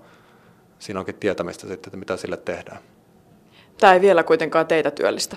siinä 0.82 1.00
onkin 1.00 1.14
tietämistä 1.14 1.60
sitten, 1.60 1.88
että 1.88 1.96
mitä 1.96 2.16
sille 2.16 2.36
tehdään. 2.36 2.78
Tämä 3.80 3.92
ei 3.92 4.00
vielä 4.00 4.22
kuitenkaan 4.22 4.66
teitä 4.66 4.90
työllistä. 4.90 5.36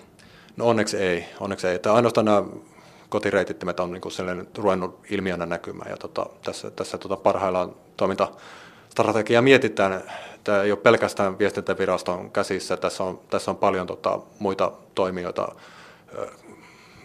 No 0.58 0.67
onneksi 0.67 0.97
ei. 0.97 1.25
Onneksi 1.39 1.67
ei. 1.67 1.75
Että 1.75 1.93
ainoastaan 1.93 2.25
nämä 2.25 2.43
kotireitittimet 3.10 3.79
on 3.79 3.91
niin 3.91 4.47
ruvennut 4.58 4.99
ilmiönä 5.10 5.45
näkymään. 5.45 5.91
Ja 5.91 5.97
tota, 5.97 6.25
tässä, 6.43 6.71
tässä 6.71 6.97
tota 6.97 7.17
parhaillaan 7.17 7.75
toimintastrategiaa 7.97 9.41
mietitään. 9.41 10.03
Tämä 10.43 10.62
ei 10.62 10.71
ole 10.71 10.79
pelkästään 10.79 11.39
viestintäviraston 11.39 12.31
käsissä. 12.31 12.77
Tässä 12.77 13.03
on, 13.03 13.19
tässä 13.29 13.51
on 13.51 13.58
paljon 13.58 13.88
tota, 13.88 14.19
muita 14.39 14.71
toimijoita, 14.95 15.55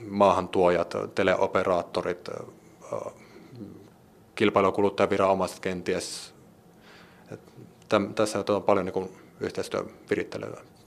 maahantuojat, 0.08 0.94
teleoperaattorit, 1.14 2.30
kilpailu- 4.34 4.68
ja 4.68 4.72
kuluttajaviranomaiset 4.72 5.60
kenties, 5.60 6.34
täm, 7.90 8.14
tässä 8.14 8.44
on 8.48 8.62
paljon 8.62 8.86
niin 8.86 9.10
yhteistyön 9.40 9.86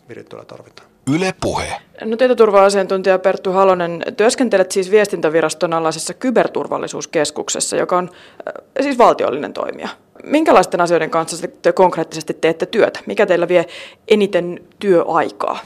virittelyä 0.09 0.45
tarvitaan. 0.47 0.93
Yle 1.15 1.33
Puhe. 1.41 1.73
No 2.05 2.17
tietoturva-asiantuntija 2.17 3.19
Perttu 3.19 3.51
Halonen, 3.51 4.03
työskentelet 4.17 4.71
siis 4.71 4.91
viestintäviraston 4.91 5.73
alaisessa 5.73 6.13
kyberturvallisuuskeskuksessa, 6.13 7.75
joka 7.75 7.97
on 7.97 8.09
äh, 8.13 8.63
siis 8.81 8.97
valtiollinen 8.97 9.53
toimija. 9.53 9.89
Minkälaisten 10.23 10.81
asioiden 10.81 11.09
kanssa 11.09 11.47
te 11.61 11.71
konkreettisesti 11.71 12.33
teette 12.33 12.65
työtä? 12.65 12.99
Mikä 13.05 13.25
teillä 13.25 13.47
vie 13.47 13.65
eniten 14.07 14.59
työaikaa? 14.79 15.59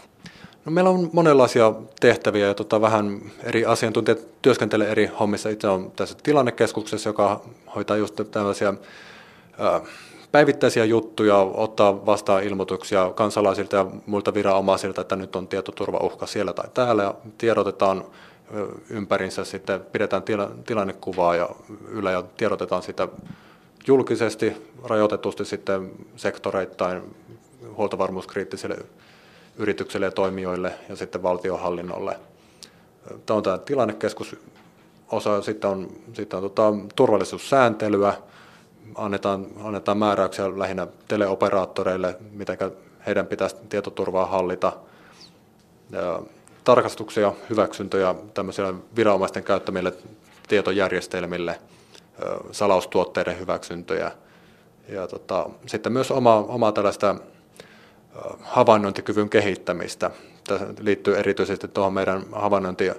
No 0.66 0.72
meillä 0.72 0.90
on 0.90 1.10
monenlaisia 1.14 1.74
tehtäviä 2.00 2.48
ja 2.48 2.54
tota, 2.54 2.82
vähän 2.82 3.22
eri 3.44 3.66
asiantuntijat 3.66 4.20
työskentelee 4.42 4.92
eri 4.92 5.06
hommissa. 5.20 5.50
Itse 5.50 5.68
on 5.68 5.92
tässä 5.96 6.18
tilannekeskuksessa, 6.24 7.10
joka 7.10 7.42
hoitaa 7.76 7.98
just 7.98 8.22
tällaisia 8.32 8.70
äh, 8.70 9.82
päivittäisiä 10.32 10.86
juttuja, 10.86 11.38
ottaa 11.38 12.06
vastaan 12.06 12.44
ilmoituksia 12.44 13.12
kansalaisilta 13.16 13.76
ja 13.76 13.86
muilta 14.06 14.34
viranomaisilta, 14.34 15.02
että 15.02 15.16
nyt 15.16 15.36
on 15.36 15.48
tietoturvauhka 15.48 16.26
siellä 16.26 16.54
tai 16.54 16.70
täällä 16.74 17.04
ja 17.04 17.16
tiedotetaan 17.38 18.04
ympärinsä 18.90 19.46
sitten 19.46 19.82
pidetään 19.92 20.24
tila, 20.24 20.52
tilannekuvaa 20.66 21.36
ja 21.36 21.50
yllä 21.88 22.12
ja 22.12 22.24
tiedotetaan 22.38 22.82
sitä 22.82 23.08
julkisesti, 23.88 24.54
rajoitetusti 24.84 25.46
sitten 25.46 25.92
sektoreittain 26.16 27.16
huoltovarmuuskriittisille 27.78 28.78
yrityksille 29.58 30.06
ja 30.06 30.12
toimijoille 30.12 30.74
ja 30.90 30.96
sitten 30.96 31.24
valtiohallinnolle. 31.24 32.20
Tämä 33.26 33.38
on 33.38 33.44
tämä 33.44 33.58
tilannekeskus 33.58 34.36
osa, 35.12 35.42
sitten 35.42 35.70
on, 35.70 35.88
sitten 36.14 36.38
on 36.38 36.44
tota, 36.44 36.74
turvallisuussääntelyä, 36.96 38.14
annetaan, 38.96 39.48
annetaan 39.64 39.98
määräyksiä 39.98 40.60
lähinnä 40.60 40.88
teleoperaattoreille, 41.08 42.18
miten 42.32 42.58
heidän 43.06 43.28
pitäisi 43.28 43.56
tietoturvaa 43.70 44.26
hallita, 44.26 44.74
tarkastuksia, 46.64 47.34
hyväksyntöjä 47.50 48.16
tämmöisille 48.34 48.74
viranomaisten 48.96 49.44
käyttämille 49.44 49.94
tietojärjestelmille, 50.48 51.60
salaustuotteiden 52.52 53.40
hyväksyntöjä 53.40 54.12
ja 54.90 55.08
tota, 55.08 55.50
sitten 55.66 55.92
myös 55.94 56.12
oma, 56.12 56.36
oma 56.36 56.72
tällaista 56.72 57.16
havainnointikyvyn 58.42 59.30
kehittämistä. 59.30 60.12
Tämä 60.48 60.60
liittyy 60.80 61.18
erityisesti 61.18 61.68
tuohon 61.68 61.94
meidän 61.94 62.24
havainnointi- 62.32 62.86
ja 62.86 62.96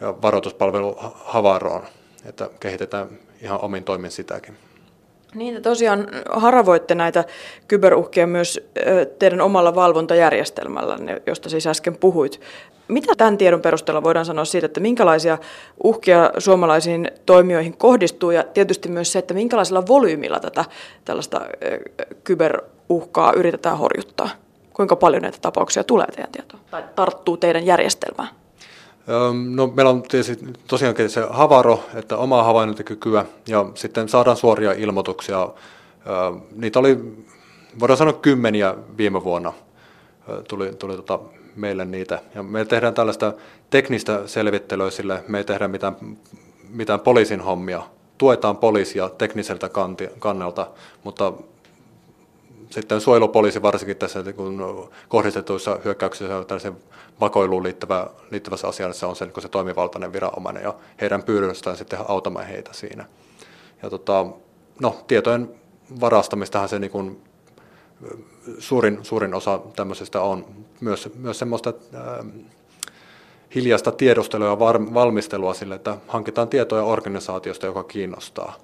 varoituspalvelu 0.00 0.96
Havaroon, 1.14 1.82
että 2.24 2.50
kehitetään 2.60 3.08
ihan 3.40 3.60
omin 3.60 3.84
toimin 3.84 4.10
sitäkin. 4.10 4.56
Niin, 5.34 5.62
tosiaan 5.62 6.08
haravoitte 6.30 6.94
näitä 6.94 7.24
kyberuhkia 7.68 8.26
myös 8.26 8.60
teidän 9.18 9.40
omalla 9.40 9.74
valvontajärjestelmällä, 9.74 10.98
josta 11.26 11.48
siis 11.48 11.66
äsken 11.66 11.96
puhuit. 11.96 12.40
Mitä 12.88 13.14
tämän 13.16 13.38
tiedon 13.38 13.60
perusteella 13.60 14.02
voidaan 14.02 14.26
sanoa 14.26 14.44
siitä, 14.44 14.66
että 14.66 14.80
minkälaisia 14.80 15.38
uhkia 15.84 16.30
suomalaisiin 16.38 17.10
toimijoihin 17.26 17.76
kohdistuu 17.76 18.30
ja 18.30 18.42
tietysti 18.42 18.88
myös 18.88 19.12
se, 19.12 19.18
että 19.18 19.34
minkälaisella 19.34 19.86
volyymilla 19.86 20.40
tätä 20.40 20.64
tällaista 21.04 21.40
kyberuhkaa 22.24 23.32
yritetään 23.32 23.78
horjuttaa? 23.78 24.28
Kuinka 24.72 24.96
paljon 24.96 25.22
näitä 25.22 25.38
tapauksia 25.42 25.84
tulee 25.84 26.06
teidän 26.06 26.32
tietoon 26.32 26.62
tai 26.70 26.84
tarttuu 26.94 27.36
teidän 27.36 27.66
järjestelmään? 27.66 28.28
No, 29.48 29.66
meillä 29.66 29.90
on 29.90 30.02
tietysti 30.02 30.46
tosiaankin 30.66 31.10
se 31.10 31.26
havaro, 31.30 31.84
että 31.94 32.16
omaa 32.16 32.44
havainnointikykyä 32.44 33.24
ja 33.48 33.66
sitten 33.74 34.08
saadaan 34.08 34.36
suoria 34.36 34.72
ilmoituksia. 34.72 35.48
Niitä 36.56 36.78
oli, 36.78 36.98
voidaan 37.80 37.96
sanoa 37.96 38.12
kymmeniä 38.12 38.74
viime 38.96 39.24
vuonna 39.24 39.52
tuli, 40.48 40.72
tuli 40.72 40.96
tota 40.96 41.18
meille 41.56 41.84
niitä. 41.84 42.20
Ja 42.34 42.42
me 42.42 42.64
tehdään 42.64 42.94
tällaista 42.94 43.32
teknistä 43.70 44.26
selvittelyä 44.26 44.90
sille, 44.90 45.24
me 45.28 45.38
ei 45.38 45.44
tehdä 45.44 45.68
mitään, 45.68 45.96
mitään 46.70 47.00
poliisin 47.00 47.40
hommia. 47.40 47.82
Tuetaan 48.18 48.56
poliisia 48.56 49.08
tekniseltä 49.08 49.70
kannelta, 50.18 50.66
mutta 51.04 51.32
sitten 52.72 53.00
suojelupoliisi 53.00 53.62
varsinkin 53.62 53.96
tässä 53.96 54.32
kun 54.32 54.88
kohdistetuissa 55.08 55.78
hyökkäyksissä 55.84 56.44
tällaisen 56.44 56.76
vakoiluun 57.20 57.62
liittyvä, 57.62 58.06
liittyvässä 58.30 58.68
asiassa 58.68 59.08
on 59.08 59.16
se, 59.16 59.24
niin 59.24 59.42
se 59.42 59.48
toimivaltainen 59.48 60.12
viranomainen 60.12 60.62
ja 60.62 60.74
heidän 61.00 61.22
pyydöstään 61.22 61.76
sitten 61.76 61.98
autamme 62.08 62.48
heitä 62.48 62.72
siinä. 62.72 63.04
Ja 63.82 63.90
tota, 63.90 64.26
no, 64.80 64.96
tietojen 65.06 65.48
varastamistahan 66.00 66.68
se 66.68 66.78
niin 66.78 66.90
kuin, 66.90 67.22
suurin, 68.58 68.98
suurin 69.02 69.34
osa 69.34 69.60
tämmöisestä 69.76 70.20
on 70.20 70.44
myös, 70.80 71.08
myös 71.14 71.38
semmoista 71.38 71.72
äh, 71.94 72.26
hiljaista 73.54 73.92
tiedustelua 73.92 74.48
ja 74.48 74.58
var, 74.58 74.94
valmistelua 74.94 75.54
sille, 75.54 75.74
että 75.74 75.96
hankitaan 76.08 76.48
tietoja 76.48 76.84
organisaatiosta, 76.84 77.66
joka 77.66 77.84
kiinnostaa. 77.84 78.56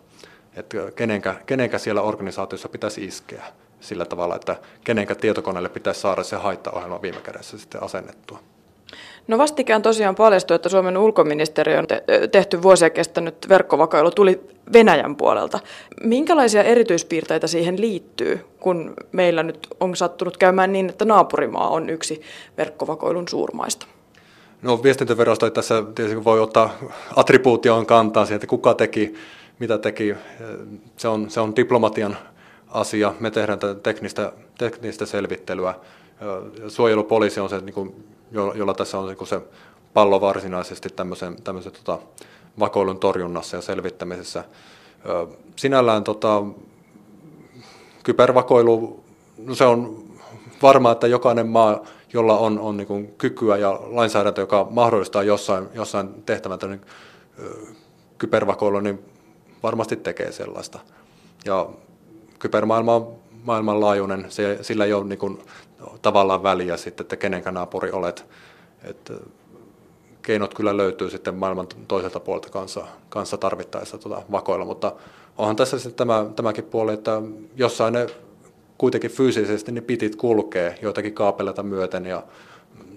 Että 0.57 0.77
kenenkä, 0.97 1.35
kenenkä 1.47 1.79
siellä 1.79 2.03
organisaatiossa 2.03 2.68
pitäisi 2.68 3.05
iskeä 3.05 3.44
sillä 3.80 4.04
tavalla, 4.04 4.36
että 4.36 4.56
kenenkä 4.84 5.14
tietokoneelle 5.14 5.68
pitäisi 5.68 6.00
saada 6.00 6.22
se 6.22 6.36
haittaohjelma 6.36 7.02
viime 7.02 7.20
kädessä 7.20 7.58
sitten 7.58 7.82
asennettua. 7.82 8.38
No 9.28 9.38
vastikään 9.38 9.82
tosiaan 9.82 10.14
paljastui, 10.14 10.54
että 10.54 10.68
Suomen 10.68 10.98
ulkoministeriön 10.98 11.86
tehty 12.32 12.62
vuosia 12.62 12.90
kestänyt 12.90 13.48
verkkovakailu 13.48 14.10
tuli 14.10 14.40
Venäjän 14.72 15.16
puolelta. 15.16 15.60
Minkälaisia 16.02 16.62
erityispiirteitä 16.62 17.46
siihen 17.46 17.80
liittyy, 17.80 18.44
kun 18.60 18.94
meillä 19.12 19.42
nyt 19.42 19.66
on 19.80 19.96
sattunut 19.96 20.36
käymään 20.36 20.72
niin, 20.72 20.88
että 20.88 21.04
naapurimaa 21.04 21.68
on 21.68 21.90
yksi 21.90 22.22
verkkovakoilun 22.58 23.28
suurmaista? 23.28 23.86
No 24.62 24.82
viestintävirasto 24.82 25.50
tässä 25.50 25.82
tietysti 25.94 26.24
voi 26.24 26.40
ottaa 26.40 26.70
attribuutioon 27.16 27.86
kantaa 27.86 28.24
siihen, 28.24 28.36
että 28.36 28.46
kuka 28.46 28.74
teki, 28.74 29.14
mitä 29.58 29.78
teki. 29.78 30.14
Se 30.96 31.08
on, 31.08 31.30
se 31.30 31.40
on 31.40 31.56
diplomatian 31.56 32.16
asia. 32.70 33.14
Me 33.20 33.31
tehdään 33.31 33.59
tätä 33.59 33.81
teknistä, 33.81 34.33
teknistä 34.59 35.07
selvittelyä. 35.07 35.74
Suojelupoliisi 36.68 37.40
on 37.40 37.48
se, 37.48 37.61
niin 37.61 37.74
kuin, 37.74 38.04
jolla 38.31 38.74
tässä 38.74 38.98
on 38.98 39.07
niin 39.07 39.26
se 39.26 39.40
pallo 39.94 40.20
varsinaisesti 40.20 40.88
tämmöisen, 40.88 41.42
tämmöisen 41.42 41.72
tota, 41.72 41.98
vakoilun 42.59 42.98
torjunnassa 42.98 43.57
ja 43.57 43.62
selvittämisessä. 43.62 44.44
Sinällään 45.57 46.04
tota, 46.04 46.42
kybervakoilu, 48.02 49.04
no 49.38 49.54
se 49.54 49.64
on 49.64 50.04
varmaa, 50.62 50.92
että 50.92 51.07
jokainen 51.07 51.48
maa, 51.48 51.81
jolla 52.12 52.38
on, 52.38 52.59
on 52.59 52.76
niin 52.76 53.14
kykyä 53.18 53.57
ja 53.57 53.81
lainsäädäntö, 53.87 54.40
joka 54.40 54.66
mahdollistaa 54.70 55.22
jossain, 55.22 55.68
jossain 55.74 56.22
tehtävän 56.26 56.59
kybervakoilun, 58.18 58.85
niin 58.85 58.98
varmasti 59.62 59.96
tekee 59.96 60.33
sellaista. 60.33 60.78
Ja 61.44 61.68
kybermaailma 62.38 62.94
on 62.94 63.16
maailmanlaajuinen, 63.44 64.27
se, 64.29 64.59
sillä 64.62 64.85
ei 64.85 64.92
ole 64.92 65.05
niin 65.05 65.18
kuin, 65.18 65.38
tavallaan 66.03 66.42
väliä 66.42 66.77
sitten, 66.77 67.05
että 67.05 67.16
kenenkä 67.16 67.51
naapuri 67.51 67.90
olet. 67.90 68.27
Että 68.85 69.14
keinot 70.22 70.55
kyllä 70.55 70.77
löytyy 70.77 71.11
sitten 71.11 71.35
maailman 71.35 71.66
toiselta 71.88 72.20
puolelta 72.20 72.51
kanssa, 72.51 72.87
kanssa 73.09 73.38
tarvittaessa 73.38 73.98
tuota 73.98 74.22
vakoilla, 74.31 74.64
mutta 74.64 74.92
onhan 75.38 75.57
tässä 75.57 75.79
sitten 75.79 75.94
tämä, 75.94 76.27
tämäkin 76.37 76.64
puoli, 76.64 76.94
että 76.94 77.22
jossain 77.57 77.92
ne 77.92 78.07
kuitenkin 78.79 79.11
fyysisesti 79.11 79.72
ne 79.72 79.81
pitit 79.81 80.16
kulkee 80.16 80.79
joitakin 80.83 81.14
kaapeleita 81.14 81.62
myöten 81.62 82.07
ja 82.07 82.22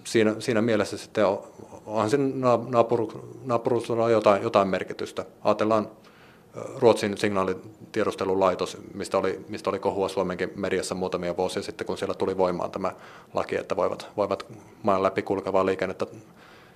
siinä, 0.04 0.36
siinä 0.40 0.62
mielessä 0.62 0.98
sitten 0.98 1.26
on, 1.26 1.44
onhan 1.86 2.10
siinä 2.10 2.26
naapuru, 2.70 3.12
naapuruudella 3.46 4.10
jotain, 4.10 4.44
jotain 4.44 4.68
merkitystä. 4.68 5.26
Ajatellaan 5.44 5.88
Ruotsin 6.78 7.18
signaalitiedustelulaitos, 7.18 8.78
mistä 8.94 9.18
oli, 9.18 9.46
mistä 9.50 9.70
oli 9.70 9.80
kohua 9.80 10.10
Suomenkin 10.10 10.52
mediassa 10.56 10.96
muutamia 10.96 11.38
vuosia 11.38 11.64
sitten, 11.64 11.88
kun 11.88 11.98
siellä 11.98 12.14
tuli 12.14 12.38
voimaan 12.38 12.72
tämä 12.72 12.92
laki, 13.34 13.56
että 13.56 13.76
voivat, 13.76 14.08
voivat 14.18 14.46
maan 14.84 15.04
läpi 15.04 15.22
kulkevaa 15.22 15.66
liikennettä 15.66 16.06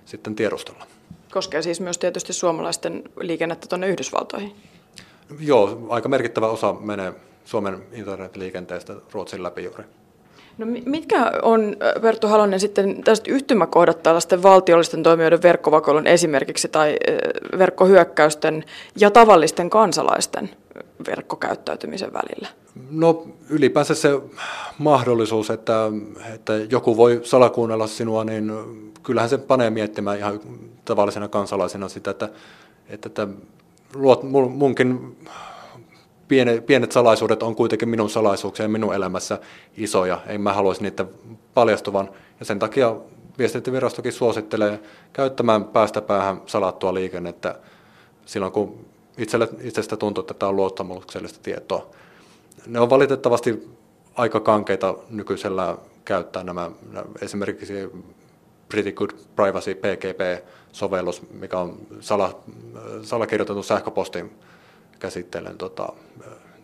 sitten 0.04 0.34
tiedustella. 0.34 0.86
Koskee 1.32 1.62
siis 1.62 1.80
myös 1.80 1.98
tietysti 1.98 2.32
suomalaisten 2.32 3.02
liikennettä 3.20 3.66
tuonne 3.66 3.88
Yhdysvaltoihin? 3.88 4.56
Joo, 5.40 5.86
aika 5.88 6.08
merkittävä 6.08 6.48
osa 6.48 6.72
menee 6.72 7.12
Suomen 7.44 7.86
internetliikenteestä 7.92 8.94
Ruotsin 9.12 9.42
läpi 9.42 9.64
juuri. 9.64 9.84
No 10.58 10.66
mitkä 10.86 11.32
on, 11.42 11.76
Perttu 12.02 12.28
Halonen, 12.28 12.60
sitten 12.60 13.02
tästä 13.04 13.30
yhtymäkohdat 13.30 14.02
tällaisten 14.02 14.42
valtiollisten 14.42 15.02
toimijoiden 15.02 15.42
verkkovakoilun 15.42 16.06
esimerkiksi 16.06 16.68
tai 16.68 16.96
verkkohyökkäysten 17.58 18.64
ja 19.00 19.10
tavallisten 19.10 19.70
kansalaisten 19.70 20.50
verkkokäyttäytymisen 21.06 22.12
välillä? 22.12 22.48
No 22.90 23.26
ylipäänsä 23.50 23.94
se 23.94 24.20
mahdollisuus, 24.78 25.50
että, 25.50 25.90
että 26.34 26.52
joku 26.56 26.96
voi 26.96 27.20
salakuunnella 27.22 27.86
sinua, 27.86 28.24
niin 28.24 28.52
kyllähän 29.02 29.30
se 29.30 29.38
panee 29.38 29.70
miettimään 29.70 30.18
ihan 30.18 30.40
tavallisena 30.84 31.28
kansalaisena 31.28 31.88
sitä, 31.88 32.10
että, 32.10 32.28
että, 32.88 33.06
että 33.06 33.28
luot 33.94 34.22
munkin 34.50 35.16
pienet, 36.28 36.66
pienet 36.66 36.92
salaisuudet 36.92 37.42
on 37.42 37.56
kuitenkin 37.56 37.88
minun 37.88 38.10
salaisuuksia 38.10 38.68
minun 38.68 38.94
elämässä 38.94 39.38
isoja. 39.76 40.20
Ei 40.26 40.38
mä 40.38 40.52
haluaisi 40.52 40.82
niitä 40.82 41.06
paljastuvan. 41.54 42.10
Ja 42.40 42.46
sen 42.46 42.58
takia 42.58 42.96
viestintävirastokin 43.38 44.12
suosittelee 44.12 44.80
käyttämään 45.12 45.64
päästä 45.64 46.02
päähän 46.02 46.42
salattua 46.46 46.94
liikennettä 46.94 47.58
silloin, 48.26 48.52
kun 48.52 48.86
itselle, 49.18 49.48
itsestä 49.60 49.96
tuntuu, 49.96 50.20
että 50.20 50.34
tämä 50.34 50.50
on 50.50 50.56
luottamuksellista 50.56 51.38
tietoa. 51.42 51.86
Ne 52.66 52.80
on 52.80 52.90
valitettavasti 52.90 53.68
aika 54.14 54.40
kankeita 54.40 54.94
nykyisellä 55.10 55.76
käyttää 56.04 56.44
nämä, 56.44 56.70
esimerkiksi 57.20 57.74
Pretty 58.68 58.92
Good 58.92 59.10
Privacy 59.36 59.74
PGP-sovellus, 59.74 61.22
mikä 61.30 61.58
on 61.58 61.78
sala, 62.00 62.40
salakirjoitetun 63.02 63.64
sähköpostin 63.64 64.30
käsittelen 64.98 65.58
tota, 65.58 65.92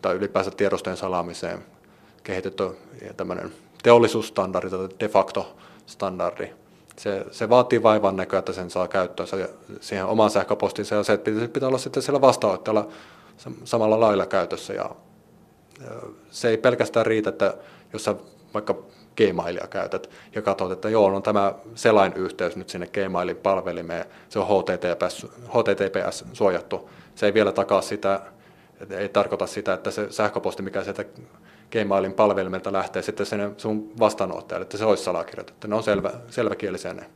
tai 0.02 0.14
ylipäänsä 0.14 0.50
tiedostojen 0.50 0.96
salaamiseen 0.96 1.58
kehitetty 2.22 2.64
tämmöinen 3.16 3.52
teollisuusstandardi 3.82 4.70
tai 4.70 4.88
de 5.00 5.08
facto 5.08 5.56
standardi. 5.86 6.50
se, 6.96 7.24
se 7.30 7.48
vaatii 7.48 7.82
vaivan 7.82 8.16
näköä, 8.16 8.38
että 8.38 8.52
sen 8.52 8.70
saa 8.70 8.88
käyttöön 8.88 9.28
siihen 9.80 10.06
omaan 10.06 10.30
sähköpostinsa 10.30 10.94
ja 10.94 11.02
se 11.02 11.16
pitää, 11.16 11.48
pitää 11.48 11.68
olla 11.68 11.78
sitten 11.78 12.02
siellä 12.02 12.20
vastaanottajalla 12.20 12.88
samalla 13.64 14.00
lailla 14.00 14.26
käytössä. 14.26 14.72
Ja, 14.72 14.90
se 16.30 16.48
ei 16.48 16.56
pelkästään 16.58 17.06
riitä, 17.06 17.30
että 17.30 17.54
jos 17.92 18.04
sä 18.04 18.14
vaikka 18.54 18.74
Gmailia 19.16 19.66
käytät 19.66 20.10
ja 20.34 20.42
katsot, 20.42 20.72
että 20.72 20.90
joo, 20.90 21.04
on 21.04 21.12
no 21.12 21.20
tämä 21.20 21.54
selain-yhteys 21.74 22.56
nyt 22.56 22.68
sinne 22.68 22.86
Gmailin 22.86 23.36
palvelimeen, 23.36 24.04
se 24.28 24.38
on 24.38 24.46
HTTPS, 24.46 25.26
HTTPS 25.48 26.24
suojattu. 26.32 26.90
Se 27.14 27.26
ei 27.26 27.34
vielä 27.34 27.52
takaa 27.52 27.82
sitä, 27.82 28.20
ei 28.90 29.08
tarkoita 29.08 29.46
sitä, 29.46 29.72
että 29.72 29.90
se 29.90 30.12
sähköposti, 30.12 30.62
mikä 30.62 30.84
sieltä 30.84 31.04
Gmailin 31.72 32.12
palvelimelta 32.12 32.72
lähtee 32.72 33.02
sitten 33.02 33.26
sinne 33.26 33.50
sun 33.56 33.92
vastaanottajalle, 33.98 34.62
että 34.62 34.76
se 34.76 34.84
olisi 34.84 35.04
salakirjoitettu. 35.04 35.68
Ne 35.68 35.74
on 35.74 35.82
selvä, 35.82 36.10
selväkielisiä 36.28 36.94
ne. 36.94 37.06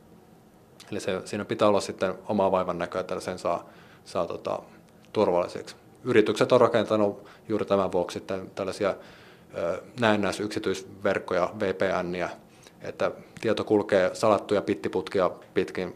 Eli 0.91 0.99
se, 0.99 1.21
siinä 1.25 1.45
pitää 1.45 1.67
olla 1.67 1.81
sitten 1.81 2.13
oma 2.27 2.51
vaivan 2.51 2.77
näköä, 2.77 3.01
että 3.01 3.19
sen 3.19 3.39
saa, 3.39 3.69
saa 4.05 4.27
tota, 4.27 4.59
turvalliseksi. 5.13 5.75
Yritykset 6.03 6.51
on 6.51 6.61
rakentanut 6.61 7.25
juuri 7.49 7.65
tämän 7.65 7.91
vuoksi 7.91 8.19
sitten 8.19 8.51
tällaisia 8.55 8.95
näennäis 9.99 10.39
yksityisverkkoja, 10.39 11.49
VPNiä, 11.59 12.29
että 12.81 13.11
tieto 13.41 13.63
kulkee 13.63 14.09
salattuja 14.13 14.61
pittiputkia 14.61 15.31
pitkin 15.53 15.95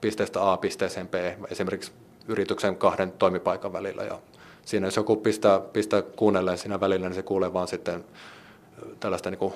pisteestä 0.00 0.52
A 0.52 0.56
pisteeseen 0.56 1.08
B, 1.08 1.14
esimerkiksi 1.50 1.92
yrityksen 2.28 2.76
kahden 2.76 3.12
toimipaikan 3.12 3.72
välillä. 3.72 4.02
Ja 4.02 4.18
siinä 4.64 4.86
jos 4.86 4.96
joku 4.96 5.16
pistää, 5.16 5.60
pistää 5.60 6.02
kuunnelleen 6.02 6.58
siinä 6.58 6.80
välillä, 6.80 7.08
niin 7.08 7.14
se 7.14 7.22
kuulee 7.22 7.52
vaan 7.52 7.68
sitten 7.68 8.04
tällaista 9.00 9.30
niin 9.30 9.38
kuin 9.38 9.54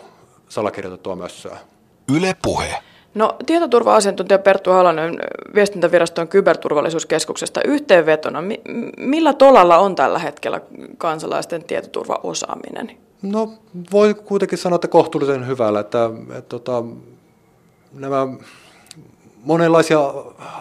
salakirjoitettua 0.49 1.17
mössöä. 1.17 1.59
Yle 2.17 2.37
Puhe. 2.43 2.75
No, 3.15 3.37
tietoturva-asiantuntija 3.47 4.39
Perttu 4.39 4.71
Halonen 4.71 5.19
viestintäviraston 5.55 6.29
kyberturvallisuuskeskuksesta 6.29 7.61
yhteenvetona. 7.65 8.43
Millä 8.97 9.33
tolalla 9.33 9.79
on 9.79 9.95
tällä 9.95 10.19
hetkellä 10.19 10.61
kansalaisten 10.99 11.65
tietoturvaosaaminen? 11.65 12.91
No, 13.25 13.53
voi 13.93 14.15
kuitenkin 14.15 14.59
sanoa, 14.59 14.75
että 14.75 14.89
kohtuullisen 14.89 15.47
hyvällä, 15.47 15.81
että, 15.81 16.11
että, 16.29 16.43
tota, 16.49 16.85
nämä 17.93 18.29
monenlaisia 19.45 20.15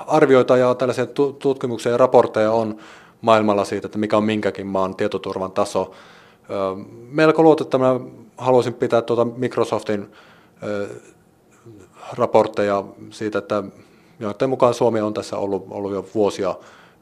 arvioita 0.07 0.57
ja 0.57 0.75
tällaisia 0.75 1.05
tutkimuksia 1.39 1.91
ja 1.91 1.97
raportteja 1.97 2.51
on 2.51 2.77
maailmalla 3.21 3.65
siitä, 3.65 3.87
että 3.87 3.97
mikä 3.97 4.17
on 4.17 4.23
minkäkin 4.23 4.67
maan 4.67 4.95
tietoturvan 4.95 5.51
taso. 5.51 5.91
Melko 7.09 7.43
luotettavana 7.43 7.99
haluaisin 8.37 8.73
pitää 8.73 9.01
tuota 9.01 9.25
Microsoftin 9.25 10.11
raportteja 12.17 12.83
siitä, 13.09 13.37
että 13.37 13.63
joiden 14.19 14.49
mukaan 14.49 14.73
Suomi 14.73 15.01
on 15.01 15.13
tässä 15.13 15.37
ollut, 15.37 15.67
ollut 15.69 15.91
jo 15.91 16.05
vuosia 16.15 16.55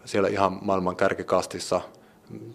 siellä 0.06 0.30
ihan 0.30 0.60
maailman 0.62 0.96
kärkikastissa. 0.96 1.82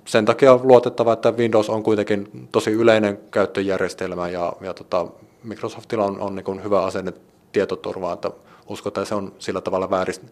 Sen 0.05 0.25
takia 0.25 0.59
luotettava, 0.63 1.13
että 1.13 1.33
Windows 1.33 1.71
on 1.71 1.83
kuitenkin 1.83 2.49
tosi 2.53 2.71
yleinen 2.71 3.19
käyttöjärjestelmä 3.31 4.29
ja, 4.29 4.53
ja 4.61 4.75
tota, 4.75 5.07
Microsoftilla 5.45 6.05
on, 6.05 6.21
on 6.21 6.35
niin 6.35 6.65
hyvä 6.65 6.83
asenne 6.83 7.13
tietoturvaan, 7.53 8.15
että 8.15 8.31
uskotaan, 8.69 9.03
että 9.03 9.09
se 9.09 9.15
on 9.15 9.33
sillä 9.39 9.61
tavalla 9.61 9.91
väärist, 9.91 10.23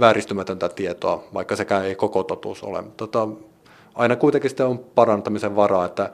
vääristymätöntä 0.00 0.68
tietoa, 0.68 1.24
vaikka 1.34 1.56
sekään 1.56 1.84
ei 1.84 1.94
koko 1.94 2.22
totuus 2.22 2.62
ole. 2.62 2.84
Tota, 2.96 3.28
aina 3.94 4.16
kuitenkin 4.16 4.50
sitten 4.50 4.66
on 4.66 4.78
parantamisen 4.78 5.56
varaa, 5.56 5.86
että 5.86 6.10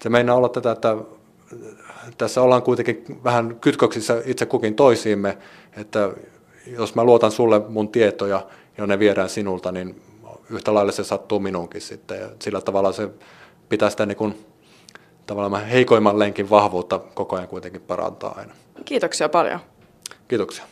se 0.00 0.08
meinaa 0.08 0.36
olla 0.36 0.48
tätä, 0.48 0.70
että 0.70 0.96
tässä 2.18 2.42
ollaan 2.42 2.62
kuitenkin 2.62 3.20
vähän 3.24 3.56
kytköksissä 3.60 4.22
itse 4.24 4.46
kukin 4.46 4.74
toisiimme, 4.74 5.38
että 5.76 6.10
jos 6.66 6.94
mä 6.94 7.04
luotan 7.04 7.32
sulle 7.32 7.62
mun 7.68 7.88
tietoja 7.88 8.46
ja 8.78 8.86
ne 8.86 8.98
viedään 8.98 9.28
sinulta, 9.28 9.72
niin 9.72 10.02
yhtä 10.52 10.74
lailla 10.74 10.92
se 10.92 11.04
sattuu 11.04 11.40
minunkin 11.40 11.80
sitten. 11.80 12.20
Ja 12.20 12.28
sillä 12.42 12.60
tavalla 12.60 12.92
se 12.92 13.08
pitää 13.68 13.90
sitä 13.90 14.06
niin 14.06 14.16
kuin, 14.16 14.46
tavallaan 15.26 15.66
heikoimman 15.66 16.18
lenkin 16.18 16.50
vahvuutta 16.50 16.98
koko 16.98 17.36
ajan 17.36 17.48
kuitenkin 17.48 17.80
parantaa 17.80 18.34
aina. 18.38 18.54
Kiitoksia 18.84 19.28
paljon. 19.28 19.60
Kiitoksia. 20.28 20.64